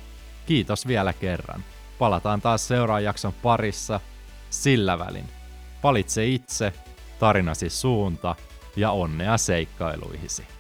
[0.46, 1.64] Kiitos vielä kerran.
[2.00, 4.00] Palataan taas seuraavan jakson parissa.
[4.50, 5.30] Sillä välin.
[5.84, 6.74] Valitse itse,
[7.20, 8.36] tarinasi suunta
[8.76, 10.59] ja onnea seikkailuihisi.